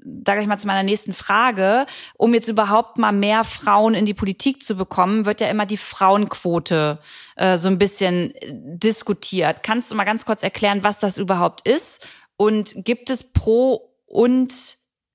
da 0.05 0.35
gleich 0.35 0.47
mal 0.47 0.59
zu 0.59 0.67
meiner 0.67 0.83
nächsten 0.83 1.12
Frage. 1.12 1.87
Um 2.17 2.35
jetzt 2.35 2.49
überhaupt 2.49 2.99
mal 2.99 3.12
mehr 3.12 3.45
Frauen 3.45 3.95
in 3.95 4.07
die 4.07 4.14
Politik 4.14 4.62
zu 4.62 4.77
bekommen, 4.77 5.27
wird 5.27 5.41
ja 5.41 5.49
immer 5.49 5.67
die 5.67 5.77
Frauenquote 5.77 6.99
äh, 7.37 7.57
so 7.57 7.69
ein 7.69 7.79
bisschen 7.79 8.35
diskutiert. 8.43 9.62
Kannst 9.62 9.91
du 9.91 9.95
mal 9.95 10.05
ganz 10.05 10.25
kurz 10.25 10.43
erklären, 10.43 10.85
was 10.85 11.01
das 11.01 11.19
überhaupt 11.19 11.67
ist? 11.69 12.07
Und 12.37 12.85
gibt 12.85 13.11
es 13.11 13.33
Pro- 13.33 13.93
und 14.07 14.53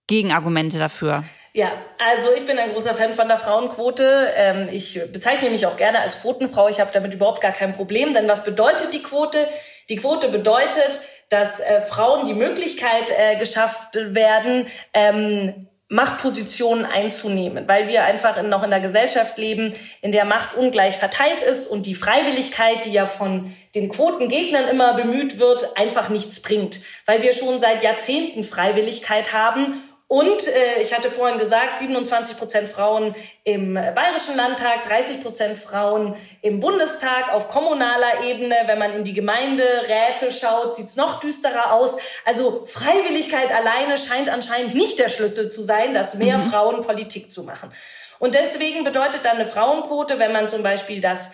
Gegenargumente 0.08 0.78
dafür? 0.80 1.24
Ja, 1.56 1.72
also 2.00 2.30
ich 2.36 2.48
bin 2.48 2.58
ein 2.58 2.72
großer 2.72 2.96
Fan 2.96 3.14
von 3.14 3.28
der 3.28 3.38
Frauenquote. 3.38 4.34
Ähm, 4.36 4.70
ich 4.72 5.00
bezeichne 5.14 5.52
mich 5.52 5.68
auch 5.68 5.78
gerne 5.78 6.00
als 6.00 6.22
Quotenfrau. 6.22 6.68
Ich 6.68 6.80
habe 6.80 6.90
damit 6.92 7.14
überhaupt 7.14 7.42
gar 7.42 7.52
kein 7.52 7.74
Problem. 7.74 8.16
Denn 8.16 8.28
was 8.28 8.44
bedeutet 8.44 8.92
die 8.92 9.04
Quote? 9.04 9.48
Die 9.90 9.98
Quote 9.98 10.30
bedeutet, 10.30 11.02
dass 11.34 11.60
äh, 11.60 11.82
Frauen 11.82 12.28
die 12.28 12.36
Möglichkeit 12.36 13.12
äh, 13.18 13.36
geschafft 13.38 13.96
werden, 13.96 14.68
ähm, 14.94 15.68
Machtpositionen 15.90 16.86
einzunehmen, 16.86 17.68
weil 17.68 17.88
wir 17.88 18.04
einfach 18.04 18.38
in, 18.38 18.50
noch 18.50 18.64
in 18.64 18.70
der 18.70 18.80
Gesellschaft 18.80 19.38
leben, 19.40 19.74
in 20.02 20.12
der 20.12 20.26
Macht 20.26 20.56
ungleich 20.56 20.98
verteilt 20.98 21.42
ist 21.42 21.68
und 21.68 21.88
die 21.88 21.96
Freiwilligkeit, 21.96 22.86
die 22.86 22.94
ja 22.94 23.08
von 23.08 23.56
den 23.74 23.90
Quotengegnern 23.90 24.68
immer 24.68 24.94
bemüht 24.94 25.40
wird, 25.40 25.76
einfach 25.76 26.10
nichts 26.10 26.42
bringt, 26.42 26.82
weil 27.08 27.24
wir 27.24 27.34
schon 27.34 27.60
seit 27.60 27.84
Jahrzehnten 27.84 28.44
Freiwilligkeit 28.44 29.34
haben 29.34 29.84
und 30.14 30.46
äh, 30.48 30.80
ich 30.80 30.94
hatte 30.94 31.10
vorhin 31.10 31.40
gesagt, 31.40 31.80
27 31.80 32.38
Prozent 32.38 32.70
Frauen 32.70 33.16
im 33.44 33.74
Bayerischen 33.74 34.38
Landtag, 34.38 34.88
30 34.88 35.24
Prozent 35.24 35.58
Frauen 35.58 36.16
im 36.44 36.60
Bundestag 36.60 37.34
auf 37.34 37.50
kommunaler 37.50 38.24
Ebene. 38.24 38.56
Wenn 38.68 38.78
man 38.78 38.94
in 38.94 39.04
die 39.04 39.16
Gemeinderäte 39.16 40.32
schaut, 40.32 40.76
sieht's 40.76 40.98
noch 40.98 41.20
düsterer 41.20 41.74
aus. 41.74 41.98
Also 42.26 42.64
Freiwilligkeit 42.68 43.52
alleine 43.52 43.98
scheint 43.98 44.30
anscheinend 44.30 44.76
nicht 44.76 45.00
der 45.00 45.10
Schlüssel 45.10 45.50
zu 45.50 45.64
sein, 45.64 45.96
dass 45.96 46.14
mehr 46.14 46.38
mhm. 46.38 46.52
Frauen 46.52 46.82
Politik 46.84 47.32
zu 47.32 47.42
machen. 47.42 47.72
Und 48.20 48.36
deswegen 48.36 48.84
bedeutet 48.84 49.26
dann 49.26 49.38
eine 49.38 49.48
Frauenquote, 49.48 50.20
wenn 50.20 50.32
man 50.32 50.48
zum 50.48 50.62
Beispiel 50.62 51.02
das 51.02 51.32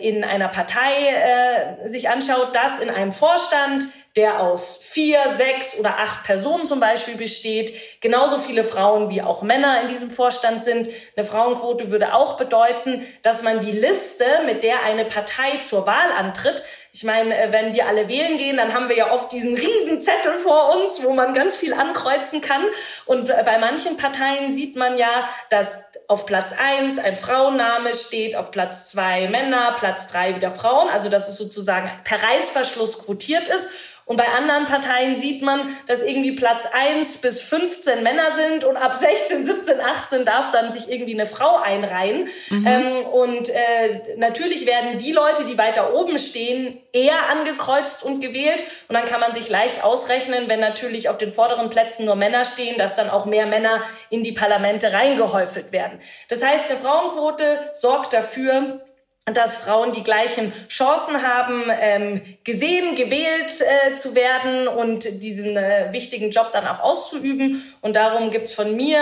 in 0.00 0.22
einer 0.22 0.48
Partei 0.48 1.08
äh, 1.08 1.88
sich 1.88 2.10
anschaut, 2.10 2.54
dass 2.54 2.78
in 2.78 2.90
einem 2.90 3.12
Vorstand, 3.12 3.84
der 4.14 4.40
aus 4.40 4.78
vier, 4.82 5.18
sechs 5.32 5.80
oder 5.80 5.98
acht 5.98 6.24
Personen 6.24 6.66
zum 6.66 6.78
Beispiel 6.78 7.16
besteht, 7.16 7.72
genauso 8.02 8.38
viele 8.38 8.64
Frauen 8.64 9.08
wie 9.08 9.22
auch 9.22 9.40
Männer 9.40 9.80
in 9.80 9.88
diesem 9.88 10.10
Vorstand 10.10 10.62
sind. 10.62 10.88
Eine 11.16 11.24
Frauenquote 11.24 11.90
würde 11.90 12.12
auch 12.12 12.36
bedeuten, 12.36 13.06
dass 13.22 13.42
man 13.42 13.60
die 13.60 13.72
Liste, 13.72 14.26
mit 14.44 14.62
der 14.62 14.82
eine 14.84 15.06
Partei 15.06 15.58
zur 15.62 15.86
Wahl 15.86 16.12
antritt, 16.18 16.62
ich 16.96 17.04
meine, 17.04 17.38
äh, 17.38 17.52
wenn 17.52 17.74
wir 17.74 17.88
alle 17.88 18.08
wählen 18.08 18.38
gehen, 18.38 18.56
dann 18.56 18.72
haben 18.72 18.88
wir 18.88 18.96
ja 18.96 19.12
oft 19.12 19.30
diesen 19.30 19.54
riesen 19.54 20.00
Zettel 20.00 20.32
vor 20.42 20.74
uns, 20.74 21.04
wo 21.04 21.12
man 21.12 21.34
ganz 21.34 21.54
viel 21.54 21.74
ankreuzen 21.74 22.40
kann. 22.40 22.64
Und 23.04 23.28
bei 23.28 23.58
manchen 23.58 23.98
Parteien 23.98 24.50
sieht 24.50 24.76
man 24.76 24.96
ja, 24.96 25.28
dass 25.50 25.84
auf 26.08 26.24
Platz 26.24 26.54
eins 26.58 26.98
ein 26.98 27.14
Frauenname 27.14 27.92
steht, 27.92 28.34
auf 28.34 28.50
Platz 28.50 28.86
zwei 28.86 29.28
Männer, 29.28 29.76
Platz 29.78 30.10
drei 30.10 30.36
wieder 30.36 30.50
Frauen. 30.50 30.88
Also 30.88 31.10
dass 31.10 31.28
es 31.28 31.36
sozusagen 31.36 31.90
per 32.02 32.22
Reißverschluss 32.22 33.04
quotiert 33.04 33.48
ist. 33.48 33.72
Und 34.06 34.18
bei 34.18 34.28
anderen 34.28 34.66
Parteien 34.66 35.20
sieht 35.20 35.42
man, 35.42 35.76
dass 35.88 36.04
irgendwie 36.04 36.30
Platz 36.30 36.64
1 36.72 37.22
bis 37.22 37.42
15 37.42 38.04
Männer 38.04 38.36
sind 38.36 38.64
und 38.64 38.76
ab 38.76 38.94
16, 38.94 39.44
17, 39.44 39.80
18 39.80 40.24
darf 40.24 40.52
dann 40.52 40.72
sich 40.72 40.88
irgendwie 40.88 41.14
eine 41.14 41.26
Frau 41.26 41.56
einreihen. 41.56 42.28
Mhm. 42.48 42.66
Ähm, 42.66 43.06
und 43.06 43.48
äh, 43.48 44.14
natürlich 44.16 44.64
werden 44.64 44.98
die 44.98 45.10
Leute, 45.10 45.42
die 45.44 45.58
weiter 45.58 45.92
oben 45.92 46.20
stehen, 46.20 46.80
eher 46.92 47.30
angekreuzt 47.30 48.04
und 48.04 48.20
gewählt. 48.20 48.62
Und 48.86 48.94
dann 48.94 49.06
kann 49.06 49.20
man 49.20 49.34
sich 49.34 49.48
leicht 49.48 49.82
ausrechnen, 49.82 50.48
wenn 50.48 50.60
natürlich 50.60 51.08
auf 51.08 51.18
den 51.18 51.32
vorderen 51.32 51.68
Plätzen 51.68 52.06
nur 52.06 52.14
Männer 52.14 52.44
stehen, 52.44 52.78
dass 52.78 52.94
dann 52.94 53.10
auch 53.10 53.26
mehr 53.26 53.46
Männer 53.46 53.82
in 54.10 54.22
die 54.22 54.32
Parlamente 54.32 54.92
reingehäufelt 54.92 55.72
werden. 55.72 55.98
Das 56.28 56.44
heißt, 56.44 56.70
eine 56.70 56.78
Frauenquote 56.78 57.72
sorgt 57.72 58.12
dafür, 58.12 58.85
dass 59.34 59.56
Frauen 59.56 59.90
die 59.90 60.04
gleichen 60.04 60.52
Chancen 60.68 61.20
haben, 61.20 61.64
ähm, 61.80 62.22
gesehen, 62.44 62.94
gewählt 62.94 63.60
äh, 63.60 63.96
zu 63.96 64.14
werden 64.14 64.68
und 64.68 65.04
diesen 65.20 65.56
äh, 65.56 65.88
wichtigen 65.90 66.30
Job 66.30 66.50
dann 66.52 66.68
auch 66.68 66.78
auszuüben. 66.78 67.60
Und 67.80 67.96
darum 67.96 68.30
gibt's 68.30 68.52
von 68.52 68.76
mir 68.76 69.00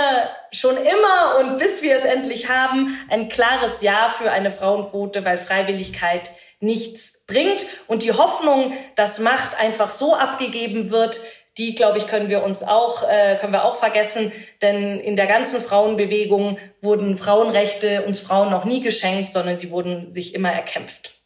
schon 0.51 0.79
immer 0.79 1.37
und 1.41 1.59
bis 1.59 1.83
wir 1.83 1.95
es 1.95 2.07
endlich 2.07 2.49
haben, 2.49 2.99
ein 3.11 3.29
klares 3.29 3.83
Ja 3.83 4.09
für 4.09 4.31
eine 4.31 4.51
Frauenquote, 4.51 5.27
weil 5.27 5.37
Freiwilligkeit 5.37 6.31
nichts 6.59 7.27
bringt. 7.27 7.67
Und 7.87 8.03
die 8.03 8.13
Hoffnung, 8.13 8.73
dass 8.97 9.19
Macht 9.19 9.61
einfach 9.61 9.91
so 9.91 10.15
abgegeben 10.15 10.91
wird, 10.91 11.21
die, 11.59 11.75
glaube 11.75 11.99
ich, 11.99 12.09
können 12.09 12.29
wir 12.29 12.43
uns 12.43 12.63
auch, 12.63 13.09
äh, 13.09 13.37
können 13.37 13.53
wir 13.53 13.65
auch 13.65 13.77
vergessen, 13.77 14.33
denn 14.61 14.99
in 14.99 15.17
der 15.17 15.27
ganzen 15.27 15.61
Frauenbewegung 15.61 16.59
wurden 16.81 17.17
Frauenrechte 17.17 18.03
uns 18.03 18.19
Frauen 18.19 18.51
noch 18.51 18.65
nie 18.65 18.81
geschenkt, 18.81 19.31
sondern 19.31 19.59
sie 19.59 19.71
wurden 19.71 20.11
sich 20.11 20.35
immer 20.35 20.51
erkämpft. 20.51 21.21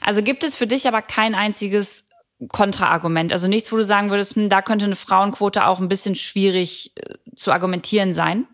Also 0.00 0.22
gibt 0.22 0.44
es 0.44 0.54
für 0.54 0.68
dich 0.68 0.86
aber 0.86 1.02
kein 1.02 1.34
einziges 1.34 2.08
Kontraargument, 2.48 3.32
also 3.32 3.48
nichts, 3.48 3.72
wo 3.72 3.76
du 3.76 3.84
sagen 3.84 4.10
würdest, 4.10 4.36
hm, 4.36 4.48
da 4.48 4.62
könnte 4.62 4.84
eine 4.84 4.96
Frauenquote 4.96 5.66
auch 5.66 5.80
ein 5.80 5.88
bisschen 5.88 6.14
schwierig 6.14 6.92
äh, 6.96 7.14
zu 7.34 7.52
argumentieren 7.52 8.12
sein? 8.12 8.46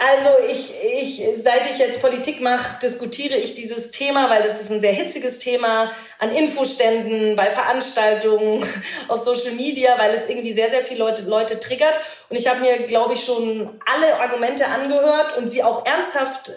Also 0.00 0.28
ich, 0.48 0.72
ich, 0.94 1.24
seit 1.42 1.68
ich 1.68 1.78
jetzt 1.78 2.00
Politik 2.00 2.40
mache, 2.40 2.78
diskutiere 2.80 3.34
ich 3.34 3.54
dieses 3.54 3.90
Thema, 3.90 4.30
weil 4.30 4.44
das 4.44 4.60
ist 4.60 4.70
ein 4.70 4.80
sehr 4.80 4.92
hitziges 4.92 5.40
Thema 5.40 5.90
an 6.20 6.30
Infoständen, 6.30 7.34
bei 7.34 7.50
Veranstaltungen, 7.50 8.64
auf 9.08 9.18
Social 9.18 9.54
Media, 9.54 9.98
weil 9.98 10.14
es 10.14 10.28
irgendwie 10.28 10.52
sehr, 10.52 10.70
sehr 10.70 10.82
viele 10.82 11.00
Leute, 11.00 11.24
Leute 11.24 11.58
triggert. 11.58 11.98
Und 12.28 12.36
ich 12.36 12.46
habe 12.46 12.60
mir, 12.60 12.84
glaube 12.86 13.14
ich, 13.14 13.24
schon 13.24 13.68
alle 13.92 14.20
Argumente 14.20 14.68
angehört 14.68 15.36
und 15.36 15.50
sie 15.50 15.64
auch 15.64 15.84
ernsthaft 15.84 16.52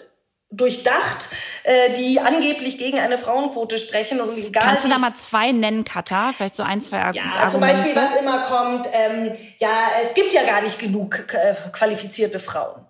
durchdacht, 0.52 1.30
äh, 1.64 1.94
die 1.94 2.20
angeblich 2.20 2.78
gegen 2.78 3.00
eine 3.00 3.18
Frauenquote 3.18 3.78
sprechen. 3.78 4.20
Und 4.20 4.38
egal 4.38 4.62
Kannst 4.62 4.84
du 4.84 4.88
da 4.88 4.98
mal 4.98 5.14
zwei 5.14 5.50
nennen, 5.50 5.82
Katha? 5.82 6.32
Vielleicht 6.32 6.54
so 6.54 6.62
ein, 6.62 6.80
zwei 6.80 7.00
Ar 7.00 7.12
ja, 7.12 7.22
Argumente? 7.22 7.50
Zum 7.50 7.60
Beispiel, 7.60 7.96
was 7.96 8.20
immer 8.20 8.42
kommt, 8.44 8.86
ähm, 8.92 9.36
ja, 9.58 9.88
es 10.04 10.14
gibt 10.14 10.32
ja 10.32 10.44
gar 10.44 10.60
nicht 10.60 10.78
genug 10.78 11.26
äh, 11.32 11.54
qualifizierte 11.72 12.38
Frauen. 12.38 12.86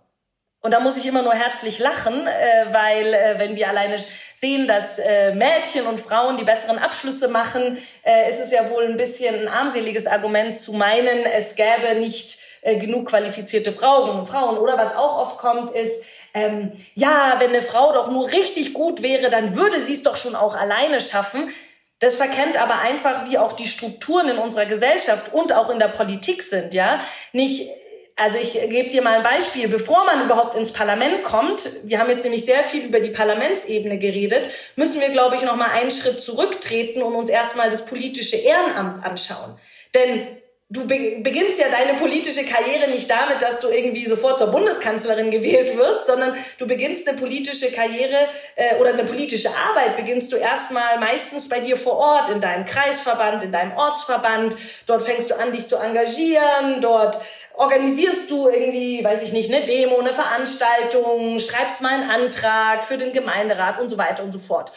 Und 0.64 0.70
da 0.70 0.78
muss 0.78 0.96
ich 0.96 1.06
immer 1.06 1.22
nur 1.22 1.34
herzlich 1.34 1.80
lachen, 1.80 2.26
äh, 2.28 2.72
weil 2.72 3.12
äh, 3.12 3.38
wenn 3.38 3.56
wir 3.56 3.68
alleine 3.68 3.96
sehen, 4.36 4.68
dass 4.68 5.00
äh, 5.00 5.34
Mädchen 5.34 5.86
und 5.86 6.00
Frauen 6.00 6.36
die 6.36 6.44
besseren 6.44 6.78
Abschlüsse 6.78 7.26
machen, 7.26 7.78
äh, 8.04 8.30
ist 8.30 8.40
es 8.40 8.52
ja 8.52 8.70
wohl 8.70 8.84
ein 8.84 8.96
bisschen 8.96 9.34
ein 9.34 9.48
armseliges 9.48 10.06
Argument 10.06 10.56
zu 10.56 10.72
meinen, 10.74 11.26
es 11.26 11.56
gäbe 11.56 11.96
nicht 11.98 12.38
äh, 12.60 12.78
genug 12.78 13.08
qualifizierte 13.08 13.72
Frauen. 13.72 14.24
Frauen. 14.24 14.56
Oder 14.56 14.78
was 14.78 14.94
auch 14.94 15.18
oft 15.18 15.38
kommt, 15.38 15.74
ist, 15.74 16.04
ähm, 16.32 16.72
ja, 16.94 17.34
wenn 17.40 17.50
eine 17.50 17.62
Frau 17.62 17.92
doch 17.92 18.08
nur 18.08 18.30
richtig 18.30 18.72
gut 18.72 19.02
wäre, 19.02 19.30
dann 19.30 19.56
würde 19.56 19.80
sie 19.80 19.94
es 19.94 20.04
doch 20.04 20.16
schon 20.16 20.36
auch 20.36 20.54
alleine 20.54 21.00
schaffen. 21.00 21.50
Das 21.98 22.14
verkennt 22.14 22.56
aber 22.56 22.78
einfach, 22.78 23.28
wie 23.28 23.38
auch 23.38 23.52
die 23.54 23.66
Strukturen 23.66 24.28
in 24.28 24.38
unserer 24.38 24.66
Gesellschaft 24.66 25.32
und 25.32 25.52
auch 25.52 25.70
in 25.70 25.80
der 25.80 25.88
Politik 25.88 26.44
sind, 26.44 26.72
ja. 26.72 27.00
Nicht 27.32 27.68
also 28.16 28.38
ich 28.38 28.52
gebe 28.52 28.90
dir 28.90 29.02
mal 29.02 29.18
ein 29.18 29.22
Beispiel. 29.22 29.68
Bevor 29.68 30.04
man 30.04 30.24
überhaupt 30.24 30.54
ins 30.54 30.72
Parlament 30.72 31.22
kommt, 31.24 31.68
wir 31.84 31.98
haben 31.98 32.10
jetzt 32.10 32.24
nämlich 32.24 32.44
sehr 32.44 32.62
viel 32.62 32.86
über 32.86 33.00
die 33.00 33.10
Parlamentsebene 33.10 33.98
geredet, 33.98 34.50
müssen 34.76 35.00
wir, 35.00 35.08
glaube 35.10 35.36
ich, 35.36 35.42
noch 35.42 35.56
mal 35.56 35.70
einen 35.70 35.90
Schritt 35.90 36.20
zurücktreten 36.20 37.02
und 37.02 37.14
uns 37.14 37.30
erstmal 37.30 37.70
das 37.70 37.86
politische 37.86 38.36
Ehrenamt 38.36 39.04
anschauen. 39.04 39.58
Denn 39.94 40.41
du 40.72 40.86
beginnst 40.86 41.60
ja 41.60 41.66
deine 41.68 41.98
politische 41.98 42.44
Karriere 42.44 42.90
nicht 42.90 43.10
damit, 43.10 43.42
dass 43.42 43.60
du 43.60 43.68
irgendwie 43.68 44.06
sofort 44.06 44.38
zur 44.38 44.50
Bundeskanzlerin 44.50 45.30
gewählt 45.30 45.76
wirst, 45.76 46.06
sondern 46.06 46.34
du 46.58 46.66
beginnst 46.66 47.06
eine 47.06 47.18
politische 47.18 47.70
Karriere 47.70 48.16
äh, 48.56 48.76
oder 48.76 48.90
eine 48.90 49.04
politische 49.04 49.50
Arbeit 49.50 49.96
beginnst 49.96 50.32
du 50.32 50.36
erstmal 50.36 50.98
meistens 50.98 51.48
bei 51.48 51.60
dir 51.60 51.76
vor 51.76 51.98
Ort, 51.98 52.30
in 52.30 52.40
deinem 52.40 52.64
Kreisverband, 52.64 53.42
in 53.42 53.52
deinem 53.52 53.76
Ortsverband. 53.76 54.56
Dort 54.86 55.02
fängst 55.02 55.30
du 55.30 55.38
an, 55.38 55.52
dich 55.52 55.66
zu 55.66 55.76
engagieren, 55.76 56.80
dort 56.80 57.18
organisierst 57.54 58.30
du 58.30 58.48
irgendwie, 58.48 59.04
weiß 59.04 59.22
ich 59.24 59.34
nicht, 59.34 59.52
eine 59.52 59.66
Demo, 59.66 59.98
eine 59.98 60.14
Veranstaltung, 60.14 61.38
schreibst 61.38 61.82
mal 61.82 61.90
einen 61.90 62.10
Antrag 62.10 62.82
für 62.82 62.96
den 62.96 63.12
Gemeinderat 63.12 63.78
und 63.78 63.90
so 63.90 63.98
weiter 63.98 64.22
und 64.22 64.32
so 64.32 64.38
fort. 64.38 64.72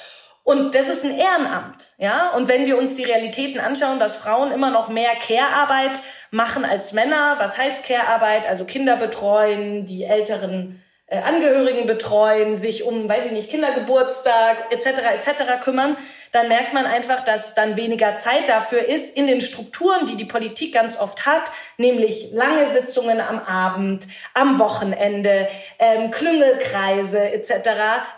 Und 0.45 0.75
das 0.75 0.89
ist 0.89 1.03
ein 1.03 1.17
Ehrenamt, 1.17 1.87
ja. 1.97 2.29
Und 2.35 2.47
wenn 2.47 2.67
wir 2.67 2.77
uns 2.77 2.95
die 2.95 3.03
Realitäten 3.03 3.59
anschauen, 3.59 3.97
dass 3.97 4.17
Frauen 4.17 4.51
immer 4.51 4.69
noch 4.69 4.89
mehr 4.89 5.15
Care-Arbeit 5.15 6.03
machen 6.29 6.63
als 6.63 6.93
Männer, 6.93 7.37
was 7.39 7.57
heißt 7.57 7.83
Care-Arbeit? 7.83 8.45
Also 8.45 8.63
Kinder 8.63 8.95
betreuen, 8.95 9.87
die 9.87 10.03
älteren 10.03 10.83
äh, 11.07 11.19
Angehörigen 11.19 11.85
betreuen, 11.85 12.57
sich 12.57 12.83
um, 12.83 13.07
weiß 13.07 13.27
ich 13.27 13.31
nicht, 13.31 13.51
Kindergeburtstag 13.51 14.71
etc. 14.71 14.87
etc. 15.13 15.63
kümmern, 15.63 15.97
dann 16.31 16.47
merkt 16.47 16.73
man 16.73 16.87
einfach, 16.87 17.23
dass 17.23 17.53
dann 17.53 17.75
weniger 17.77 18.17
Zeit 18.17 18.49
dafür 18.49 18.83
ist 18.83 19.15
in 19.15 19.27
den 19.27 19.39
Strukturen, 19.39 20.07
die 20.07 20.15
die 20.15 20.25
Politik 20.25 20.73
ganz 20.73 20.99
oft 20.99 21.27
hat, 21.27 21.51
nämlich 21.77 22.31
lange 22.33 22.71
Sitzungen 22.71 23.21
am 23.21 23.37
Abend, 23.37 24.07
am 24.33 24.57
Wochenende, 24.57 25.47
ähm, 25.77 26.09
Klüngelkreise 26.09 27.19
etc. 27.19 27.69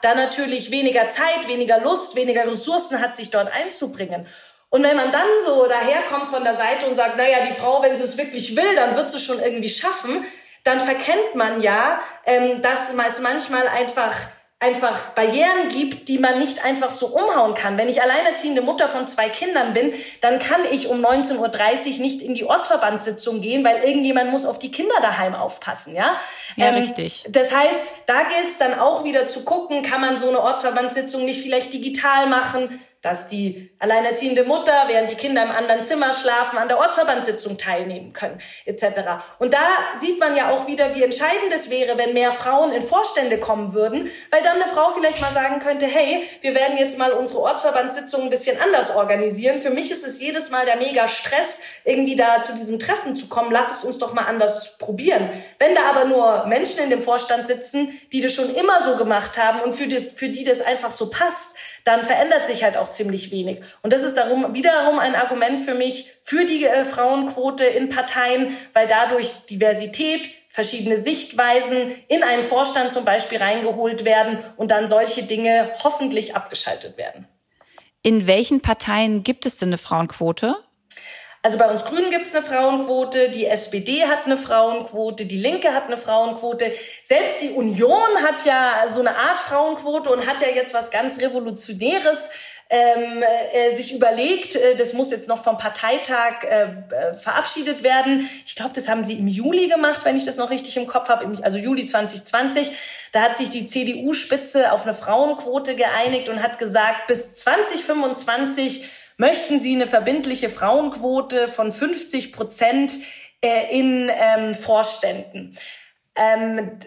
Da 0.02 0.15
natürlich 0.15 0.71
weniger 0.71 1.10
Zeit, 1.10 1.47
weniger 1.47 1.82
Lust, 1.82 2.15
weniger 2.15 2.50
Ressourcen 2.50 3.02
hat, 3.02 3.17
sich 3.17 3.32
dort 3.32 3.52
einzubringen. 3.52 4.26
Und 4.69 4.84
wenn 4.84 4.95
man 4.95 5.12
dann 5.12 5.28
so 5.45 5.67
daherkommt 5.67 6.30
von 6.30 6.45
der 6.45 6.56
Seite 6.56 6.88
und 6.88 6.95
sagt, 6.95 7.17
naja, 7.17 7.45
die 7.45 7.54
Frau, 7.54 7.84
wenn 7.84 7.97
sie 7.97 8.04
es 8.04 8.17
wirklich 8.17 8.56
will, 8.56 8.76
dann 8.76 8.95
wird 8.95 9.12
sie 9.12 9.19
schon 9.19 9.39
irgendwie 9.41 9.69
schaffen, 9.69 10.26
dann 10.67 10.80
verkennt 10.80 11.36
man 11.36 11.62
ja, 11.62 11.99
ähm, 12.25 12.62
dass 12.62 12.89
es 12.93 13.21
manchmal 13.21 13.67
einfach 13.67 14.13
einfach 14.60 15.12
Barrieren 15.13 15.69
gibt, 15.69 16.08
die 16.08 16.17
man 16.17 16.39
nicht 16.39 16.65
einfach 16.65 16.89
so 16.89 17.08
umhauen 17.08 17.53
kann. 17.53 17.77
Wenn 17.77 17.89
ich 17.89 18.01
alleinerziehende 18.01 18.62
Mutter 18.62 18.88
von 18.88 19.08
zwei 19.08 19.30
Kindern 19.30 19.73
bin, 19.73 19.93
dann 20.21 20.39
kann 20.39 20.62
ich 20.71 20.88
um 20.88 21.06
19.30 21.06 21.38
Uhr 21.38 22.01
nicht 22.01 22.23
in 22.23 22.34
die 22.34 22.43
Ortsverbandssitzung 22.43 23.41
gehen, 23.41 23.63
weil 23.63 23.84
irgendjemand 23.84 24.32
muss 24.32 24.47
auf 24.47 24.58
die 24.58 24.71
Kinder 24.71 24.95
daheim 24.99 25.36
aufpassen, 25.36 25.95
ja? 25.95 26.19
Ja, 26.56 26.69
ähm, 26.69 26.73
richtig. 26.73 27.25
Das 27.30 27.56
heißt, 27.56 27.88
da 28.08 28.23
gilt 28.23 28.47
es 28.47 28.58
dann 28.58 28.80
auch 28.80 29.03
wieder 29.03 29.27
zu 29.27 29.45
gucken, 29.45 29.84
kann 29.84 30.01
man 30.01 30.17
so 30.17 30.27
eine 30.27 30.41
Ortsverbandssitzung 30.41 31.23
nicht 31.23 31.43
vielleicht 31.43 31.71
digital 31.71 32.25
machen? 32.25 32.84
Dass 33.08 33.30
die 33.30 33.70
alleinerziehende 33.80 34.43
Mutter, 34.43 34.74
während 34.88 35.10
die 35.10 35.15
Kinder 35.15 35.41
im 35.43 35.52
anderen 35.52 35.86
Zimmer 35.86 36.12
schlafen, 36.12 36.58
an 36.58 36.67
der 36.67 36.78
Ortsverbandssitzung 36.78 37.58
teilnehmen 37.58 38.12
können, 38.12 38.41
etc. 38.65 38.84
Und 39.39 39.54
da 39.54 39.65
sieht 39.98 40.20
man 40.20 40.36
ja 40.36 40.50
auch 40.50 40.67
wieder, 40.67 40.93
wie 40.93 41.04
entscheidend 41.04 41.54
es 41.54 41.70
wäre, 41.70 41.98
wenn 41.98 42.13
mehr 42.13 42.32
Frauen 42.32 42.74
in 42.74 42.82
Vorstände 42.82 43.38
kommen 43.38 43.74
würden, 43.74 44.10
weil 44.30 44.41
dann 44.41 44.62
eine 44.62 44.67
Frau 44.70 44.89
vielleicht 44.89 45.22
mal 45.22 45.32
sagen 45.32 45.62
könnte, 45.62 45.86
hey, 45.86 46.28
wir 46.41 46.54
werden 46.54 46.78
jetzt 46.78 46.98
mal 46.98 47.12
unsere 47.13 47.39
Ortsverbandssitzung 47.41 48.24
ein 48.24 48.30
bisschen 48.30 48.60
anders 48.60 48.93
organisieren. 48.93 49.58
Für 49.58 49.70
mich 49.70 49.89
ist 49.89 50.06
es 50.06 50.20
jedes 50.20 50.52
Mal 50.52 50.65
der 50.65 50.76
mega 50.76 51.08
Stress, 51.08 51.62
irgendwie 51.86 52.17
da 52.17 52.41
zu 52.41 52.56
diesem 52.56 52.80
Treffen 52.80 53.15
zu 53.15 53.30
kommen. 53.30 53.52
Lass 53.52 53.72
es 53.72 53.86
uns 53.86 54.00
doch 54.00 54.13
mal 54.13 54.26
anders 54.26 54.78
probieren. 54.80 55.30
Wenn 55.60 55.76
da 55.76 55.89
aber 55.89 56.06
nur 56.06 56.46
Menschen 56.48 56.84
in 56.84 56.89
dem 56.89 57.02
Vorstand 57.02 57.48
sitzen, 57.48 57.98
die 58.12 58.20
das 58.20 58.34
schon 58.34 58.54
immer 58.54 58.82
so 58.82 58.98
gemacht 58.98 59.38
haben 59.38 59.62
und 59.62 59.74
für 59.74 59.88
die, 59.88 60.00
für 60.00 60.28
die 60.28 60.43
das 60.43 60.60
einfach 60.60 60.91
so 60.91 61.10
passt, 61.10 61.56
dann 61.88 62.04
verändert 62.04 62.48
sich 62.48 62.65
halt 62.65 62.76
auch 62.76 62.89
ziemlich 62.97 63.31
wenig. 63.31 63.62
Und 63.81 63.93
das 63.93 64.03
ist 64.03 64.15
darum 64.15 64.53
wiederum 64.53 64.99
ein 64.99 65.15
Argument 65.15 65.60
für 65.60 65.73
mich 65.73 66.12
für 66.21 66.45
die 66.45 66.65
äh, 66.65 66.83
Frauenquote 66.83 67.63
in 67.63 67.89
Parteien, 67.89 68.57
weil 68.73 68.88
dadurch 68.88 69.45
Diversität, 69.49 70.29
verschiedene 70.49 70.99
Sichtweisen 70.99 71.95
in 72.07 72.23
einen 72.23 72.43
Vorstand 72.43 72.91
zum 72.91 73.05
Beispiel 73.05 73.38
reingeholt 73.38 74.05
werden 74.05 74.39
und 74.55 74.71
dann 74.71 74.88
solche 74.88 75.23
Dinge 75.23 75.71
hoffentlich 75.83 76.36
abgeschaltet 76.36 76.97
werden. 76.97 77.27
In 78.01 78.25
welchen 78.25 78.62
Parteien 78.62 79.23
gibt 79.23 79.45
es 79.45 79.57
denn 79.57 79.69
eine 79.69 79.77
Frauenquote? 79.77 80.55
Also 81.43 81.57
bei 81.57 81.69
uns 81.69 81.86
Grünen 81.86 82.10
gibt 82.10 82.25
es 82.25 82.36
eine 82.36 82.43
Frauenquote, 82.43 83.29
die 83.29 83.45
SPD 83.45 84.05
hat 84.05 84.25
eine 84.25 84.38
Frauenquote, 84.38 85.25
die 85.25 85.38
Linke 85.38 85.73
hat 85.73 85.86
eine 85.86 85.97
Frauenquote. 85.97 86.73
Selbst 87.03 87.41
die 87.41 87.51
Union 87.51 88.21
hat 88.21 88.45
ja 88.45 88.86
so 88.89 88.99
eine 88.99 89.15
Art 89.15 89.39
Frauenquote 89.39 90.10
und 90.10 90.25
hat 90.25 90.41
ja 90.41 90.49
jetzt 90.49 90.73
was 90.73 90.91
ganz 90.91 91.21
Revolutionäres 91.21 92.31
ähm, 92.69 93.23
äh, 93.53 93.75
sich 93.75 93.93
überlegt, 93.93 94.56
äh, 94.56 94.75
das 94.75 94.93
muss 94.93 95.12
jetzt 95.12 95.30
noch 95.30 95.43
vom 95.43 95.58
Parteitag 95.58 96.43
äh, 96.43 96.63
äh 96.63 97.13
verabschiedet 97.13 97.82
werden. 97.82 98.30
Ich 98.45 98.56
glaube, 98.56 98.71
das 98.73 98.89
haben 98.89 99.06
sie 99.06 99.17
im 99.19 99.27
Juli 99.27 99.67
gemacht, 99.67 100.03
wenn 100.03 100.17
ich 100.17 100.25
das 100.25 100.38
noch 100.38 100.49
richtig 100.49 100.75
im 100.75 100.88
Kopf 100.88 101.08
habe, 101.08 101.43
also 101.43 101.58
Juli 101.58 101.86
2020. 101.86 102.71
Da 103.13 103.21
hat 103.21 103.38
sich 103.38 103.49
die 103.49 103.67
CDU-Spitze 103.67 104.73
auf 104.73 104.84
eine 104.84 104.93
Frauenquote 104.93 105.75
geeinigt 105.75 106.27
und 106.27 106.43
hat 106.43 106.60
gesagt, 106.60 107.08
bis 107.08 107.36
2025 107.36 108.86
möchten 109.15 109.60
sie 109.60 109.75
eine 109.75 109.88
verbindliche 109.88 110.49
Frauenquote 110.49 111.47
von 111.47 111.71
50 111.71 112.34
Prozent 112.34 112.93
äh, 113.41 113.77
in 113.77 114.12
ähm, 114.13 114.53
Vorständen. 114.53 115.58
Ähm, 116.15 116.80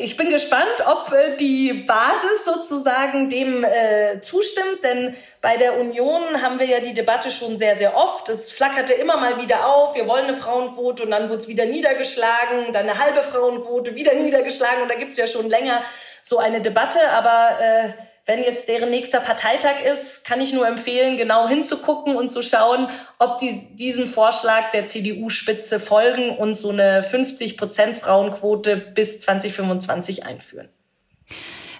ich 0.00 0.16
bin 0.16 0.30
gespannt, 0.30 0.84
ob 0.86 1.12
äh, 1.12 1.36
die 1.36 1.72
Basis 1.72 2.44
sozusagen 2.44 3.30
dem 3.30 3.64
äh, 3.64 4.20
zustimmt, 4.20 4.82
denn 4.82 5.16
bei 5.40 5.56
der 5.56 5.78
Union 5.78 6.42
haben 6.42 6.58
wir 6.58 6.66
ja 6.66 6.80
die 6.80 6.94
Debatte 6.94 7.30
schon 7.30 7.58
sehr, 7.58 7.76
sehr 7.76 7.96
oft. 7.96 8.28
Es 8.28 8.50
flackerte 8.50 8.94
immer 8.94 9.16
mal 9.16 9.40
wieder 9.40 9.66
auf, 9.66 9.94
wir 9.94 10.06
wollen 10.06 10.24
eine 10.24 10.36
Frauenquote 10.36 11.04
und 11.04 11.10
dann 11.10 11.28
wurde 11.28 11.38
es 11.38 11.48
wieder 11.48 11.66
niedergeschlagen, 11.66 12.72
dann 12.72 12.88
eine 12.88 12.98
halbe 12.98 13.22
Frauenquote, 13.22 13.94
wieder 13.94 14.14
niedergeschlagen 14.14 14.82
und 14.82 14.90
da 14.90 14.96
gibt 14.96 15.12
es 15.12 15.16
ja 15.16 15.26
schon 15.26 15.48
länger 15.48 15.82
so 16.22 16.38
eine 16.38 16.60
Debatte, 16.60 17.10
aber 17.10 17.60
äh, 17.60 17.88
wenn 18.26 18.42
jetzt 18.42 18.68
deren 18.68 18.88
nächster 18.88 19.20
Parteitag 19.20 19.82
ist, 19.84 20.26
kann 20.26 20.40
ich 20.40 20.52
nur 20.52 20.66
empfehlen, 20.66 21.18
genau 21.18 21.46
hinzugucken 21.46 22.16
und 22.16 22.30
zu 22.30 22.42
schauen, 22.42 22.88
ob 23.18 23.38
die 23.38 23.76
diesem 23.76 24.06
Vorschlag 24.06 24.70
der 24.70 24.86
CDU-Spitze 24.86 25.78
folgen 25.78 26.30
und 26.30 26.54
so 26.56 26.70
eine 26.70 27.02
50 27.02 27.58
Prozent 27.58 27.96
Frauenquote 27.96 28.76
bis 28.76 29.20
2025 29.20 30.24
einführen. 30.24 30.70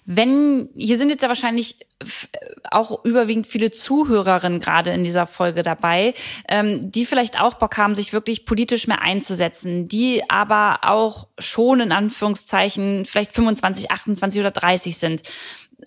Wenn, 0.07 0.69
hier 0.75 0.99
sind 0.99 1.09
jetzt 1.09 1.23
ja 1.23 1.29
wahrscheinlich 1.29 1.77
auch 2.71 3.05
überwiegend 3.07 3.47
viele 3.47 3.71
Zuhörerinnen 3.71 4.61
gerade 4.61 4.91
in 4.93 5.03
dieser 5.03 5.27
Folge 5.27 5.63
dabei, 5.63 6.13
ähm, 6.47 6.91
die 6.91 7.07
vielleicht 7.07 7.41
auch 7.41 7.55
Bock 7.55 7.79
haben, 7.79 7.95
sich 7.95 8.13
wirklich 8.13 8.45
politisch 8.45 8.87
mehr 8.87 9.01
einzusetzen, 9.01 9.89
die 9.89 10.23
aber 10.29 10.81
auch 10.83 11.29
schon 11.39 11.81
in 11.81 11.93
Anführungszeichen 11.93 13.07
vielleicht 13.07 13.33
25, 13.33 13.91
28 13.91 14.41
oder 14.41 14.51
30 14.51 14.99
sind. 14.99 15.23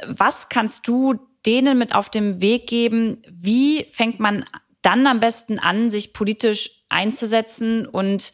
Was 0.05 0.49
kannst 0.49 0.87
du 0.87 1.15
denen 1.45 1.77
mit 1.77 1.95
auf 1.95 2.09
dem 2.09 2.41
Weg 2.41 2.67
geben? 2.67 3.21
Wie 3.29 3.85
fängt 3.91 4.19
man 4.19 4.45
dann 4.81 5.07
am 5.07 5.19
besten 5.19 5.59
an, 5.59 5.89
sich 5.89 6.13
politisch 6.13 6.83
einzusetzen 6.89 7.87
und 7.87 8.33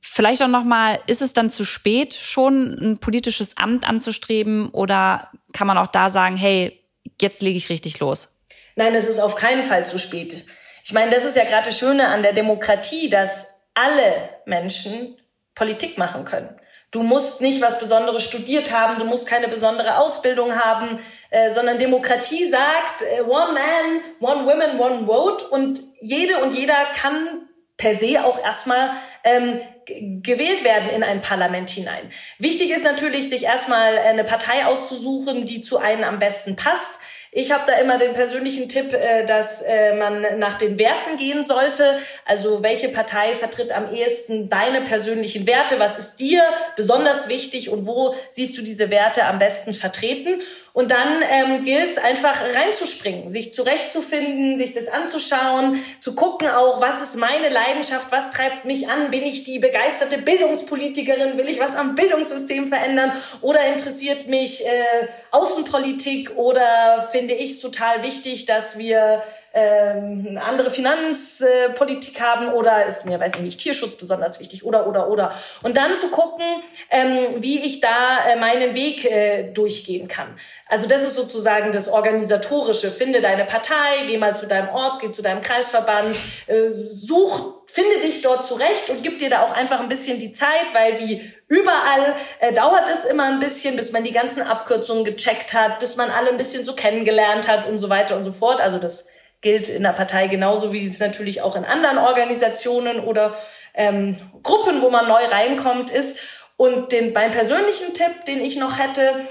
vielleicht 0.00 0.42
auch 0.42 0.48
noch 0.48 0.64
mal, 0.64 1.00
ist 1.06 1.22
es 1.22 1.32
dann 1.32 1.50
zu 1.50 1.64
spät, 1.64 2.14
schon 2.14 2.78
ein 2.80 2.98
politisches 2.98 3.56
Amt 3.56 3.88
anzustreben 3.88 4.70
oder 4.70 5.30
kann 5.52 5.66
man 5.66 5.78
auch 5.78 5.88
da 5.88 6.08
sagen, 6.08 6.36
hey, 6.36 6.84
jetzt 7.20 7.42
lege 7.42 7.58
ich 7.58 7.70
richtig 7.70 8.00
los? 8.00 8.34
Nein, 8.76 8.94
es 8.94 9.08
ist 9.08 9.18
auf 9.18 9.34
keinen 9.34 9.64
Fall 9.64 9.84
zu 9.84 9.98
spät. 9.98 10.44
Ich 10.84 10.92
meine, 10.92 11.10
das 11.10 11.24
ist 11.24 11.36
ja 11.36 11.44
gerade 11.44 11.66
das 11.66 11.78
Schöne 11.78 12.08
an 12.08 12.22
der 12.22 12.32
Demokratie, 12.32 13.10
dass 13.10 13.60
alle 13.74 14.30
Menschen 14.46 15.16
Politik 15.54 15.98
machen 15.98 16.24
können. 16.24 16.57
Du 16.90 17.02
musst 17.02 17.42
nicht 17.42 17.60
was 17.60 17.78
Besonderes 17.80 18.24
studiert 18.24 18.72
haben, 18.72 18.98
du 18.98 19.04
musst 19.04 19.28
keine 19.28 19.48
besondere 19.48 19.98
Ausbildung 19.98 20.54
haben, 20.54 21.00
äh, 21.30 21.52
sondern 21.52 21.78
Demokratie 21.78 22.46
sagt, 22.48 23.02
äh, 23.02 23.22
one 23.22 23.52
man, 23.52 24.00
one 24.20 24.46
woman, 24.46 24.80
one 24.80 25.06
vote 25.06 25.44
und 25.48 25.80
jede 26.00 26.38
und 26.38 26.54
jeder 26.54 26.76
kann 26.94 27.48
per 27.76 27.94
se 27.94 28.24
auch 28.24 28.42
erstmal 28.42 28.90
ähm, 29.22 29.60
gewählt 29.86 30.64
werden 30.64 30.90
in 30.90 31.02
ein 31.02 31.20
Parlament 31.20 31.70
hinein. 31.70 32.10
Wichtig 32.38 32.70
ist 32.70 32.84
natürlich, 32.84 33.28
sich 33.28 33.44
erstmal 33.44 33.98
eine 33.98 34.24
Partei 34.24 34.66
auszusuchen, 34.66 35.46
die 35.46 35.62
zu 35.62 35.78
einem 35.78 36.04
am 36.04 36.18
besten 36.18 36.56
passt. 36.56 37.00
Ich 37.30 37.52
habe 37.52 37.64
da 37.66 37.74
immer 37.74 37.98
den 37.98 38.14
persönlichen 38.14 38.68
Tipp, 38.68 38.92
äh, 38.92 39.26
dass 39.26 39.62
äh, 39.62 39.94
man 39.94 40.38
nach 40.38 40.58
den 40.58 40.78
Werten 40.78 41.18
gehen 41.18 41.44
sollte. 41.44 41.98
Also 42.24 42.62
welche 42.62 42.88
Partei 42.88 43.34
vertritt 43.34 43.70
am 43.72 43.92
ehesten 43.92 44.48
deine 44.48 44.82
persönlichen 44.82 45.46
Werte? 45.46 45.78
Was 45.78 45.98
ist 45.98 46.16
dir 46.16 46.42
besonders 46.76 47.28
wichtig 47.28 47.68
und 47.70 47.86
wo 47.86 48.14
siehst 48.30 48.56
du 48.56 48.62
diese 48.62 48.90
Werte 48.90 49.24
am 49.24 49.38
besten 49.38 49.74
vertreten? 49.74 50.40
Und 50.78 50.92
dann 50.92 51.24
ähm, 51.28 51.64
gilt 51.64 51.90
es 51.90 51.98
einfach 51.98 52.40
reinzuspringen, 52.54 53.30
sich 53.30 53.52
zurechtzufinden, 53.52 54.60
sich 54.60 54.74
das 54.74 54.86
anzuschauen, 54.86 55.82
zu 55.98 56.14
gucken 56.14 56.46
auch, 56.46 56.80
was 56.80 57.02
ist 57.02 57.16
meine 57.16 57.48
Leidenschaft, 57.48 58.12
was 58.12 58.30
treibt 58.30 58.64
mich 58.64 58.88
an, 58.88 59.10
bin 59.10 59.24
ich 59.24 59.42
die 59.42 59.58
begeisterte 59.58 60.18
Bildungspolitikerin, 60.18 61.36
will 61.36 61.48
ich 61.48 61.58
was 61.58 61.74
am 61.74 61.96
Bildungssystem 61.96 62.68
verändern? 62.68 63.10
Oder 63.40 63.66
interessiert 63.66 64.28
mich 64.28 64.64
äh, 64.64 65.08
Außenpolitik? 65.32 66.36
Oder 66.36 67.08
finde 67.10 67.34
ich 67.34 67.50
es 67.50 67.60
total 67.60 68.04
wichtig, 68.04 68.46
dass 68.46 68.78
wir 68.78 69.24
ähm, 69.54 70.26
eine 70.28 70.42
andere 70.42 70.70
Finanzpolitik 70.70 72.20
haben 72.20 72.52
oder 72.52 72.84
ist 72.86 73.06
mir, 73.06 73.18
weiß 73.18 73.36
ich 73.36 73.40
nicht, 73.40 73.60
Tierschutz 73.60 73.96
besonders 73.96 74.40
wichtig 74.40 74.64
oder, 74.64 74.86
oder, 74.86 75.08
oder. 75.08 75.32
Und 75.62 75.76
dann 75.78 75.96
zu 75.96 76.08
gucken, 76.10 76.44
ähm, 76.90 77.36
wie 77.38 77.64
ich 77.64 77.80
da 77.80 78.26
äh, 78.28 78.36
meinen 78.36 78.74
Weg 78.74 79.04
äh, 79.06 79.44
durchgehen 79.52 80.06
kann. 80.06 80.38
Also 80.68 80.86
das 80.86 81.02
ist 81.02 81.14
sozusagen 81.14 81.72
das 81.72 81.88
Organisatorische. 81.88 82.90
Finde 82.90 83.22
deine 83.22 83.46
Partei, 83.46 84.04
geh 84.06 84.18
mal 84.18 84.36
zu 84.36 84.46
deinem 84.46 84.68
Ort, 84.68 85.00
geh 85.00 85.12
zu 85.12 85.22
deinem 85.22 85.40
Kreisverband, 85.40 86.16
äh, 86.46 86.68
such, 86.68 87.62
finde 87.66 88.00
dich 88.00 88.20
dort 88.20 88.44
zurecht 88.44 88.90
und 88.90 89.02
gib 89.02 89.18
dir 89.18 89.30
da 89.30 89.42
auch 89.42 89.52
einfach 89.52 89.80
ein 89.80 89.88
bisschen 89.88 90.18
die 90.18 90.34
Zeit, 90.34 90.74
weil 90.74 90.98
wie 91.00 91.32
überall 91.48 92.14
dauert 92.54 92.88
es 92.90 93.04
immer 93.04 93.24
ein 93.24 93.40
bisschen, 93.40 93.76
bis 93.76 93.92
man 93.92 94.04
die 94.04 94.12
ganzen 94.12 94.42
Abkürzungen 94.42 95.04
gecheckt 95.04 95.54
hat, 95.54 95.78
bis 95.78 95.96
man 95.96 96.10
alle 96.10 96.30
ein 96.30 96.38
bisschen 96.38 96.64
so 96.64 96.74
kennengelernt 96.74 97.48
hat 97.48 97.66
und 97.66 97.78
so 97.78 97.88
weiter 97.88 98.16
und 98.16 98.24
so 98.24 98.32
fort. 98.32 98.60
Also 98.60 98.78
das 98.78 99.08
gilt 99.40 99.68
in 99.68 99.82
der 99.82 99.92
Partei 99.92 100.26
genauso 100.26 100.72
wie 100.72 100.86
es 100.86 100.98
natürlich 100.98 101.42
auch 101.42 101.56
in 101.56 101.64
anderen 101.64 101.98
Organisationen 101.98 103.00
oder 103.00 103.36
ähm, 103.74 104.16
Gruppen, 104.42 104.82
wo 104.82 104.90
man 104.90 105.06
neu 105.06 105.24
reinkommt, 105.24 105.90
ist. 105.90 106.20
Und 106.56 106.90
den, 106.90 107.12
mein 107.12 107.30
persönlichen 107.30 107.94
Tipp, 107.94 108.24
den 108.26 108.40
ich 108.40 108.56
noch 108.56 108.78
hätte, 108.78 109.26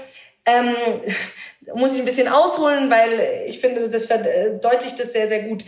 ähm, 0.46 0.74
muss 1.74 1.92
ich 1.92 2.00
ein 2.00 2.06
bisschen 2.06 2.28
ausholen, 2.28 2.90
weil 2.90 3.44
ich 3.46 3.60
finde, 3.60 3.90
das 3.90 4.06
verdeutlicht 4.06 4.98
das 4.98 5.12
sehr, 5.12 5.28
sehr 5.28 5.42
gut. 5.42 5.64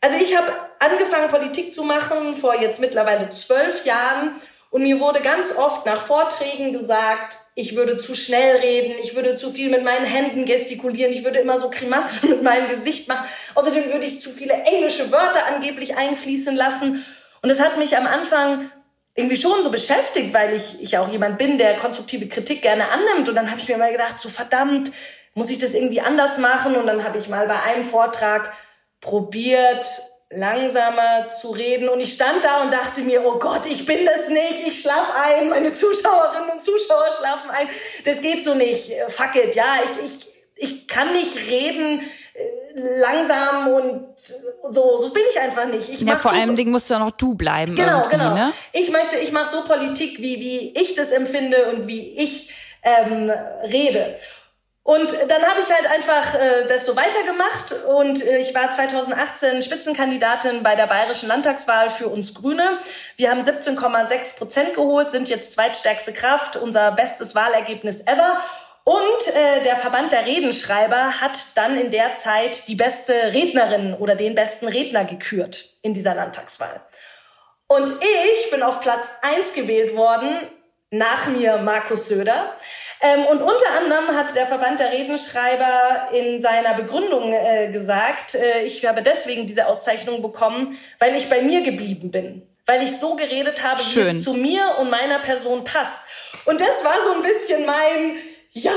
Also 0.00 0.16
ich 0.16 0.36
habe 0.36 0.48
angefangen, 0.80 1.28
Politik 1.28 1.74
zu 1.74 1.82
machen 1.82 2.34
vor 2.34 2.60
jetzt 2.60 2.80
mittlerweile 2.80 3.28
zwölf 3.28 3.84
Jahren 3.84 4.40
und 4.74 4.82
mir 4.82 4.98
wurde 4.98 5.20
ganz 5.20 5.56
oft 5.56 5.86
nach 5.86 6.00
Vorträgen 6.00 6.72
gesagt, 6.72 7.36
ich 7.54 7.76
würde 7.76 7.96
zu 7.96 8.12
schnell 8.16 8.56
reden, 8.56 8.96
ich 9.00 9.14
würde 9.14 9.36
zu 9.36 9.52
viel 9.52 9.70
mit 9.70 9.84
meinen 9.84 10.04
Händen 10.04 10.46
gestikulieren, 10.46 11.12
ich 11.12 11.22
würde 11.22 11.38
immer 11.38 11.58
so 11.58 11.70
Grimassen 11.70 12.28
mit 12.30 12.42
meinem 12.42 12.68
Gesicht 12.68 13.06
machen. 13.06 13.24
Außerdem 13.54 13.92
würde 13.92 14.04
ich 14.04 14.20
zu 14.20 14.30
viele 14.30 14.52
englische 14.64 15.12
Wörter 15.12 15.46
angeblich 15.46 15.96
einfließen 15.96 16.56
lassen. 16.56 17.04
Und 17.40 17.50
es 17.50 17.60
hat 17.60 17.78
mich 17.78 17.96
am 17.96 18.08
Anfang 18.08 18.68
irgendwie 19.14 19.36
schon 19.36 19.62
so 19.62 19.70
beschäftigt, 19.70 20.34
weil 20.34 20.54
ich, 20.54 20.82
ich 20.82 20.98
auch 20.98 21.08
jemand 21.08 21.38
bin, 21.38 21.56
der 21.56 21.76
konstruktive 21.76 22.26
Kritik 22.26 22.60
gerne 22.62 22.88
annimmt. 22.88 23.28
Und 23.28 23.36
dann 23.36 23.52
habe 23.52 23.60
ich 23.60 23.68
mir 23.68 23.78
mal 23.78 23.92
gedacht, 23.92 24.18
so 24.18 24.28
verdammt, 24.28 24.90
muss 25.34 25.50
ich 25.50 25.60
das 25.60 25.74
irgendwie 25.74 26.00
anders 26.00 26.38
machen? 26.38 26.74
Und 26.74 26.88
dann 26.88 27.04
habe 27.04 27.18
ich 27.18 27.28
mal 27.28 27.46
bei 27.46 27.62
einem 27.62 27.84
Vortrag 27.84 28.52
probiert, 29.00 29.86
langsamer 30.36 31.28
zu 31.28 31.50
reden. 31.50 31.88
Und 31.88 32.00
ich 32.00 32.14
stand 32.14 32.44
da 32.44 32.62
und 32.62 32.72
dachte 32.72 33.02
mir, 33.02 33.24
oh 33.24 33.38
Gott, 33.38 33.66
ich 33.66 33.86
bin 33.86 34.04
das 34.06 34.28
nicht, 34.28 34.66
ich 34.66 34.80
schlaf 34.80 35.12
ein, 35.16 35.48
meine 35.48 35.72
Zuschauerinnen 35.72 36.50
und 36.50 36.62
Zuschauer 36.62 37.10
schlafen 37.18 37.50
ein. 37.50 37.68
Das 38.04 38.20
geht 38.20 38.42
so 38.42 38.54
nicht. 38.54 38.92
Fuck 39.08 39.36
it, 39.36 39.54
ja, 39.54 39.76
ich, 39.84 40.04
ich, 40.04 40.32
ich 40.56 40.88
kann 40.88 41.12
nicht 41.12 41.36
reden 41.48 42.00
äh, 42.34 42.98
langsam 42.98 43.68
und 43.68 44.06
so, 44.70 44.96
so 44.96 45.12
bin 45.12 45.22
ich 45.30 45.38
einfach 45.38 45.66
nicht. 45.66 45.88
Ich 45.88 46.00
ja, 46.00 46.16
vor 46.16 46.30
so, 46.32 46.36
allem 46.36 46.56
Dingen 46.56 46.72
musst 46.72 46.88
du 46.88 46.94
ja 46.94 47.00
noch 47.00 47.10
du 47.12 47.34
bleiben. 47.34 47.74
Genau, 47.74 48.02
genau. 48.08 48.34
Ne? 48.34 48.52
Ich 48.72 48.90
möchte, 48.90 49.16
ich 49.16 49.32
mache 49.32 49.46
so 49.46 49.62
Politik, 49.62 50.18
wie, 50.18 50.40
wie 50.40 50.80
ich 50.80 50.94
das 50.94 51.12
empfinde 51.12 51.72
und 51.72 51.86
wie 51.86 52.22
ich 52.22 52.52
ähm, 52.82 53.30
rede. 53.64 54.16
Und 54.84 55.16
dann 55.28 55.42
habe 55.42 55.60
ich 55.60 55.72
halt 55.72 55.86
einfach 55.90 56.34
äh, 56.34 56.66
das 56.68 56.84
so 56.84 56.94
weitergemacht 56.94 57.72
und 57.88 58.22
äh, 58.22 58.36
ich 58.36 58.54
war 58.54 58.70
2018 58.70 59.62
Spitzenkandidatin 59.62 60.62
bei 60.62 60.76
der 60.76 60.86
bayerischen 60.86 61.26
Landtagswahl 61.26 61.88
für 61.88 62.08
uns 62.08 62.34
Grüne. 62.34 62.78
Wir 63.16 63.30
haben 63.30 63.40
17,6 63.40 64.36
Prozent 64.36 64.74
geholt, 64.74 65.10
sind 65.10 65.30
jetzt 65.30 65.54
zweitstärkste 65.54 66.12
Kraft, 66.12 66.56
unser 66.56 66.92
bestes 66.92 67.34
Wahlergebnis 67.34 68.02
ever. 68.06 68.42
Und 68.84 69.34
äh, 69.34 69.62
der 69.62 69.76
Verband 69.76 70.12
der 70.12 70.26
Redenschreiber 70.26 71.18
hat 71.22 71.56
dann 71.56 71.78
in 71.78 71.90
der 71.90 72.12
Zeit 72.12 72.68
die 72.68 72.74
beste 72.74 73.14
Rednerin 73.32 73.94
oder 73.94 74.16
den 74.16 74.34
besten 74.34 74.68
Redner 74.68 75.06
gekürt 75.06 75.64
in 75.80 75.94
dieser 75.94 76.14
Landtagswahl. 76.14 76.82
Und 77.68 77.90
ich 77.90 78.50
bin 78.50 78.62
auf 78.62 78.82
Platz 78.82 79.14
eins 79.22 79.54
gewählt 79.54 79.96
worden, 79.96 80.28
nach 80.90 81.26
mir 81.26 81.58
Markus 81.58 82.08
Söder. 82.08 82.52
Ähm, 83.00 83.24
und 83.26 83.42
unter 83.42 83.70
anderem 83.78 84.16
hat 84.16 84.34
der 84.34 84.46
Verband 84.46 84.80
der 84.80 84.92
Redenschreiber 84.92 86.08
in 86.12 86.40
seiner 86.40 86.74
Begründung 86.74 87.32
äh, 87.32 87.70
gesagt, 87.70 88.34
äh, 88.34 88.62
ich 88.62 88.84
habe 88.86 89.02
deswegen 89.02 89.46
diese 89.46 89.66
Auszeichnung 89.66 90.22
bekommen, 90.22 90.78
weil 90.98 91.14
ich 91.14 91.28
bei 91.28 91.42
mir 91.42 91.62
geblieben 91.62 92.10
bin. 92.10 92.48
Weil 92.66 92.82
ich 92.82 92.96
so 92.98 93.14
geredet 93.14 93.62
habe, 93.62 93.82
Schön. 93.82 94.04
wie 94.04 94.08
es 94.08 94.24
zu 94.24 94.34
mir 94.34 94.76
und 94.78 94.88
meiner 94.88 95.18
Person 95.18 95.64
passt. 95.64 96.08
Und 96.46 96.60
das 96.60 96.84
war 96.84 97.02
so 97.02 97.12
ein 97.14 97.22
bisschen 97.22 97.66
mein, 97.66 98.16
ja, 98.52 98.72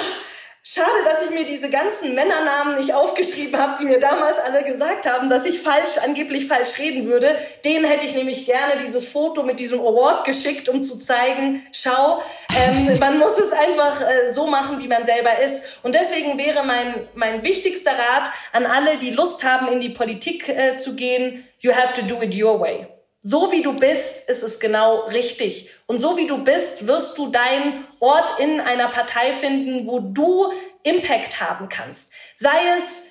Schade, 0.70 1.02
dass 1.06 1.24
ich 1.24 1.30
mir 1.30 1.46
diese 1.46 1.70
ganzen 1.70 2.14
Männernamen 2.14 2.76
nicht 2.76 2.94
aufgeschrieben 2.94 3.58
habe, 3.58 3.78
die 3.80 3.86
mir 3.86 4.02
damals 4.02 4.38
alle 4.38 4.66
gesagt 4.66 5.10
haben, 5.10 5.30
dass 5.30 5.46
ich 5.46 5.62
falsch, 5.62 5.98
angeblich 6.04 6.46
falsch 6.46 6.78
reden 6.78 7.08
würde. 7.08 7.38
Denen 7.64 7.86
hätte 7.86 8.06
ich 8.06 8.16
nämlich 8.16 8.46
gerne 8.46 8.74
dieses 8.84 9.08
Foto 9.08 9.44
mit 9.44 9.62
diesem 9.62 9.80
Award 9.80 10.26
geschickt, 10.26 10.68
um 10.68 10.84
zu 10.84 11.00
zeigen, 11.00 11.66
schau, 11.72 12.22
ähm, 12.54 13.00
man 13.00 13.18
muss 13.18 13.40
es 13.40 13.54
einfach 13.54 14.02
äh, 14.02 14.28
so 14.28 14.48
machen, 14.48 14.80
wie 14.80 14.90
man 14.90 15.06
selber 15.06 15.40
ist. 15.40 15.80
Und 15.84 15.96
deswegen 15.96 16.38
wäre 16.38 16.66
mein, 16.66 17.08
mein 17.16 17.44
wichtigster 17.44 17.92
Rat 17.92 18.30
an 18.52 18.66
alle, 18.66 18.98
die 18.98 19.12
Lust 19.12 19.46
haben, 19.46 19.70
in 19.70 19.80
die 19.80 19.92
Politik 19.92 20.50
äh, 20.50 20.78
zu 20.78 20.98
gehen, 20.98 21.48
you 21.62 21.72
have 21.72 21.94
to 21.94 22.02
do 22.02 22.22
it 22.22 22.36
your 22.36 22.60
way. 22.60 22.97
So 23.30 23.52
wie 23.52 23.62
du 23.62 23.74
bist, 23.74 24.30
ist 24.30 24.42
es 24.42 24.58
genau 24.58 25.02
richtig. 25.08 25.70
Und 25.86 26.00
so 26.00 26.16
wie 26.16 26.28
du 26.28 26.46
bist, 26.46 26.88
wirst 26.88 27.18
du 27.18 27.28
deinen 27.28 27.86
Ort 28.00 28.40
in 28.40 28.62
einer 28.62 28.88
Partei 28.88 29.34
finden, 29.34 29.86
wo 29.86 30.00
du 30.00 30.54
Impact 30.84 31.42
haben 31.42 31.68
kannst. 31.68 32.14
Sei 32.36 32.58
es 32.78 33.08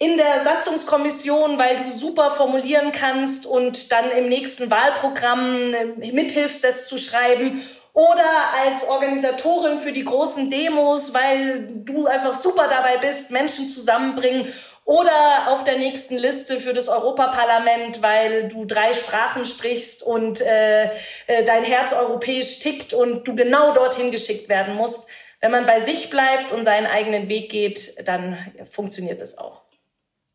in 0.00 0.16
der 0.16 0.42
Satzungskommission, 0.42 1.60
weil 1.60 1.76
du 1.76 1.92
super 1.92 2.32
formulieren 2.32 2.90
kannst 2.90 3.46
und 3.46 3.92
dann 3.92 4.10
im 4.10 4.28
nächsten 4.28 4.68
Wahlprogramm 4.68 5.72
äh, 5.72 6.10
mithilfst, 6.10 6.64
das 6.64 6.88
zu 6.88 6.98
schreiben. 6.98 7.62
Oder 7.94 8.54
als 8.64 8.88
Organisatorin 8.88 9.78
für 9.78 9.92
die 9.92 10.04
großen 10.04 10.48
Demos, 10.48 11.12
weil 11.12 11.66
du 11.68 12.06
einfach 12.06 12.34
super 12.34 12.66
dabei 12.68 12.96
bist, 12.96 13.30
Menschen 13.30 13.68
zusammenbringen 13.68 14.50
oder 14.86 15.48
auf 15.48 15.62
der 15.62 15.76
nächsten 15.76 16.16
Liste 16.16 16.58
für 16.58 16.72
das 16.72 16.88
Europaparlament, 16.88 18.00
weil 18.00 18.48
du 18.48 18.64
drei 18.64 18.94
Sprachen 18.94 19.44
sprichst 19.44 20.02
und 20.02 20.40
äh, 20.40 20.84
äh, 21.26 21.44
dein 21.44 21.64
Herz 21.64 21.92
europäisch 21.92 22.60
tickt 22.60 22.94
und 22.94 23.28
du 23.28 23.34
genau 23.34 23.74
dorthin 23.74 24.10
geschickt 24.10 24.48
werden 24.48 24.74
musst. 24.74 25.08
Wenn 25.40 25.50
man 25.50 25.66
bei 25.66 25.80
sich 25.80 26.08
bleibt 26.08 26.52
und 26.52 26.64
seinen 26.64 26.86
eigenen 26.86 27.28
Weg 27.28 27.50
geht, 27.50 28.08
dann 28.08 28.38
funktioniert 28.64 29.20
es 29.20 29.36
auch. 29.36 29.61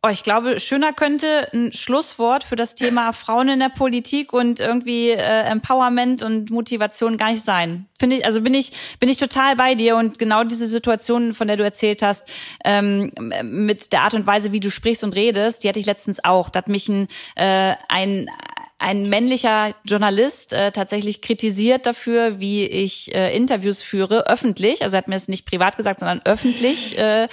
Oh, 0.04 0.10
ich 0.10 0.22
glaube, 0.22 0.60
schöner 0.60 0.94
könnte 0.94 1.50
ein 1.54 1.74
Schlusswort 1.74 2.44
für 2.44 2.56
das 2.56 2.76
Thema 2.76 3.14
Frauen 3.14 3.50
in 3.50 3.60
der 3.60 3.70
Politik 3.70 4.32
und 4.32 4.60
irgendwie 4.60 5.10
äh, 5.10 5.42
Empowerment 5.42 6.22
und 6.22 6.52
Motivation 6.52 7.18
gar 7.18 7.32
nicht 7.32 7.44
sein. 7.44 7.88
Finde 7.98 8.18
ich, 8.18 8.26
also 8.26 8.42
bin 8.42 8.54
ich 8.54 8.74
bin 9.00 9.10
ich 9.10 9.18
total 9.18 9.56
bei 9.56 9.74
dir 9.74 9.96
und 9.96 10.20
genau 10.20 10.44
diese 10.44 10.68
Situation, 10.68 11.34
von 11.34 11.48
der 11.48 11.58
du 11.58 11.64
erzählt 11.64 12.04
hast, 12.04 12.30
ähm, 12.64 13.12
mit 13.42 13.92
der 13.92 14.04
Art 14.04 14.14
und 14.14 14.28
Weise, 14.28 14.52
wie 14.52 14.60
du 14.60 14.70
sprichst 14.70 15.04
und 15.04 15.16
redest, 15.16 15.64
die 15.64 15.70
hatte 15.70 15.80
ich 15.80 15.88
letztens 15.88 16.24
auch. 16.24 16.50
Da 16.50 16.60
hat 16.60 16.70
mich 16.70 16.88
ein, 16.90 17.08
äh, 17.36 17.74
ein 17.90 18.30
ein 18.80 19.10
männlicher 19.10 19.74
Journalist 19.86 20.54
äh, 20.54 20.72
tatsächlich 20.72 21.22
kritisiert 21.22 21.88
dafür, 21.88 22.40
wie 22.40 22.66
ich 22.66 23.14
äh, 23.14 23.36
Interviews 23.36 23.82
führe, 23.82 24.28
öffentlich. 24.28 24.84
Also 24.84 24.96
er 24.96 25.00
hat 25.00 25.08
mir 25.08 25.16
es 25.16 25.28
nicht 25.28 25.48
privat 25.48 25.78
gesagt, 25.78 26.00
sondern 26.00 26.22
öffentlich 26.26 26.96
äh, 26.98 27.28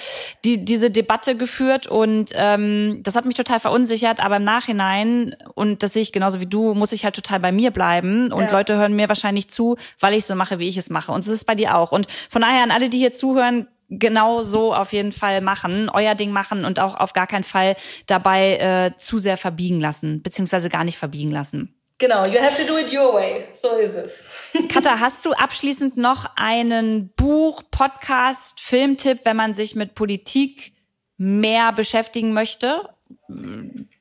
die, 0.45 0.65
diese 0.65 0.91
Debatte 0.91 1.37
geführt. 1.37 1.87
Und 1.87 2.31
ähm, 2.35 3.01
das 3.03 3.15
hat 3.15 3.27
mich 3.27 3.35
total 3.35 3.61
verunsichert. 3.61 4.21
Aber 4.21 4.37
im 4.37 4.45
Nachhinein, 4.45 5.37
und 5.55 5.83
das 5.83 5.93
sehe 5.93 6.03
ich 6.03 6.13
genauso 6.13 6.41
wie 6.41 6.47
du, 6.47 6.73
muss 6.73 6.93
ich 6.93 7.05
halt 7.05 7.15
total 7.15 7.41
bei 7.41 7.53
mir 7.53 7.73
bleiben. 7.73 8.33
Und 8.33 8.45
ja. 8.45 8.51
Leute 8.51 8.79
hören 8.79 8.97
mir 8.97 9.11
wahrscheinlich 9.11 9.51
zu, 9.51 9.77
weil 10.01 10.15
ich 10.15 10.25
so 10.25 10.35
mache, 10.35 10.59
wie 10.59 10.69
ich 10.69 10.79
es 10.79 10.89
mache. 10.89 11.13
Und 11.13 11.25
so 11.25 11.33
ist 11.33 11.39
es 11.39 11.45
bei 11.45 11.55
dir 11.55 11.77
auch. 11.77 11.93
Und 11.93 12.07
von 12.31 12.41
daher 12.41 12.63
an 12.63 12.71
alle, 12.71 12.89
die 12.89 12.99
hier 12.99 13.13
zuhören, 13.13 13.67
genau 13.99 14.43
so 14.43 14.75
auf 14.75 14.93
jeden 14.93 15.13
Fall 15.13 15.41
machen, 15.41 15.89
euer 15.89 16.15
Ding 16.15 16.31
machen 16.31 16.65
und 16.65 16.81
auch 16.81 16.97
auf 16.97 17.13
gar 17.13 17.27
keinen 17.27 17.45
Fall 17.45 17.77
dabei 18.07 18.57
äh, 18.57 18.97
zu 18.97 19.19
sehr 19.19 19.37
verbiegen 19.37 19.81
lassen, 19.81 20.23
beziehungsweise 20.23 20.69
gar 20.69 20.85
nicht 20.85 20.99
verbiegen 20.99 21.31
lassen. 21.31 21.75
Genau, 21.99 22.27
you 22.27 22.41
have 22.41 22.61
to 22.61 22.67
do 22.67 22.77
it 22.77 22.93
your 22.93 23.15
way. 23.15 23.45
So 23.55 23.77
ist 23.77 23.95
es. 23.95 24.29
Katha, 24.69 24.99
hast 24.99 25.25
du 25.25 25.33
abschließend 25.33 25.97
noch 25.97 26.27
einen 26.37 27.13
Buch, 27.15 27.63
Podcast, 27.71 28.61
Filmtipp, 28.61 29.21
wenn 29.25 29.37
man 29.37 29.55
sich 29.55 29.77
mit 29.77 29.95
Politik 29.95 30.73
mehr 31.17 31.73
beschäftigen 31.73 32.33
möchte? 32.33 32.89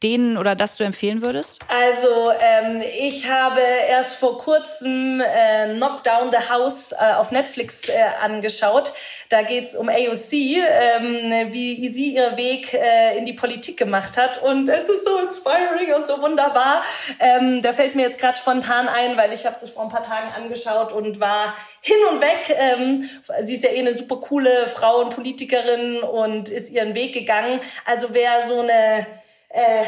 Den 0.03 0.37
oder 0.37 0.55
das 0.55 0.75
du 0.75 0.83
empfehlen 0.83 1.21
würdest? 1.21 1.61
Also 1.67 2.31
ähm, 2.39 2.83
ich 2.99 3.29
habe 3.29 3.61
erst 3.61 4.17
vor 4.17 4.37
kurzem 4.37 5.21
äh, 5.21 5.73
Knock 5.75 6.03
Down 6.03 6.31
the 6.31 6.49
House 6.49 6.91
äh, 6.91 7.13
auf 7.13 7.31
Netflix 7.31 7.87
äh, 7.87 7.93
angeschaut. 8.21 8.93
Da 9.29 9.41
geht's 9.41 9.75
um 9.75 9.89
AOC, 9.89 10.33
ähm, 10.33 11.51
wie 11.51 11.89
sie 11.89 12.15
ihren 12.15 12.37
Weg 12.37 12.73
äh, 12.73 13.17
in 13.17 13.25
die 13.25 13.33
Politik 13.33 13.77
gemacht 13.77 14.17
hat. 14.17 14.41
Und 14.41 14.69
es 14.69 14.89
ist 14.89 15.05
so 15.05 15.17
inspiring 15.19 15.93
und 15.95 16.07
so 16.07 16.21
wunderbar. 16.21 16.83
Ähm, 17.19 17.61
da 17.61 17.73
fällt 17.73 17.95
mir 17.95 18.03
jetzt 18.03 18.19
gerade 18.19 18.37
spontan 18.37 18.87
ein, 18.87 19.17
weil 19.17 19.31
ich 19.33 19.45
habe 19.45 19.55
das 19.59 19.69
vor 19.69 19.83
ein 19.83 19.89
paar 19.89 20.03
Tagen 20.03 20.31
angeschaut 20.33 20.91
und 20.91 21.19
war 21.19 21.55
hin 21.81 21.97
und 22.11 22.21
weg. 22.21 22.55
Ähm, 22.57 23.09
sie 23.43 23.55
ist 23.55 23.63
ja 23.63 23.71
eh 23.71 23.79
eine 23.79 23.93
super 23.93 24.17
coole 24.17 24.67
Frau 24.67 25.01
und 25.01 25.15
Politikerin 25.15 26.01
und 26.01 26.49
ist 26.49 26.71
ihren 26.71 26.95
Weg 26.95 27.13
gegangen. 27.13 27.59
Also 27.85 28.09
wer 28.11 28.43
so 28.43 28.61
eine 28.61 29.07
äh, 29.53 29.83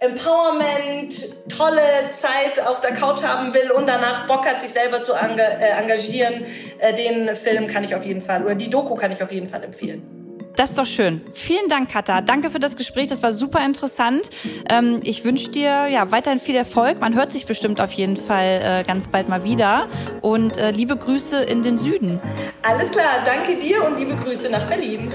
Empowerment, 0.00 1.14
tolle 1.50 1.82
Zeit 2.12 2.58
auf 2.66 2.80
der 2.80 2.94
Couch 2.94 3.22
haben 3.22 3.52
will 3.52 3.70
und 3.70 3.86
danach 3.86 4.26
Bock 4.26 4.46
hat, 4.46 4.62
sich 4.62 4.70
selber 4.70 5.02
zu 5.02 5.12
enga 5.12 5.42
äh, 5.42 5.78
engagieren, 5.78 6.46
äh, 6.78 6.94
den 6.94 7.36
Film 7.36 7.66
kann 7.66 7.84
ich 7.84 7.94
auf 7.94 8.06
jeden 8.06 8.22
Fall, 8.22 8.42
oder 8.42 8.54
die 8.54 8.70
Doku 8.70 8.94
kann 8.94 9.12
ich 9.12 9.22
auf 9.22 9.30
jeden 9.30 9.48
Fall 9.48 9.62
empfehlen. 9.62 10.20
Das 10.56 10.70
ist 10.70 10.78
doch 10.78 10.86
schön. 10.86 11.20
Vielen 11.32 11.68
Dank, 11.68 11.90
Katha. 11.90 12.22
Danke 12.22 12.50
für 12.50 12.58
das 12.58 12.76
Gespräch. 12.76 13.08
Das 13.08 13.22
war 13.22 13.32
super 13.32 13.64
interessant. 13.64 14.30
Ähm, 14.70 15.00
ich 15.04 15.24
wünsche 15.24 15.50
dir 15.50 15.86
ja 15.86 16.10
weiterhin 16.10 16.40
viel 16.40 16.56
Erfolg. 16.56 17.00
Man 17.00 17.14
hört 17.14 17.32
sich 17.32 17.46
bestimmt 17.46 17.80
auf 17.80 17.92
jeden 17.92 18.16
Fall 18.16 18.60
äh, 18.62 18.84
ganz 18.84 19.08
bald 19.08 19.28
mal 19.28 19.44
wieder. 19.44 19.88
Und 20.22 20.58
äh, 20.58 20.70
liebe 20.70 20.96
Grüße 20.96 21.40
in 21.42 21.62
den 21.62 21.78
Süden. 21.78 22.20
Alles 22.62 22.90
klar. 22.90 23.22
Danke 23.24 23.56
dir 23.56 23.84
und 23.84 23.98
liebe 23.98 24.16
Grüße 24.16 24.50
nach 24.50 24.66
Berlin. 24.66 25.10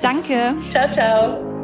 Danke. 0.00 0.54
Ciao, 0.70 0.90
ciao. 0.90 1.55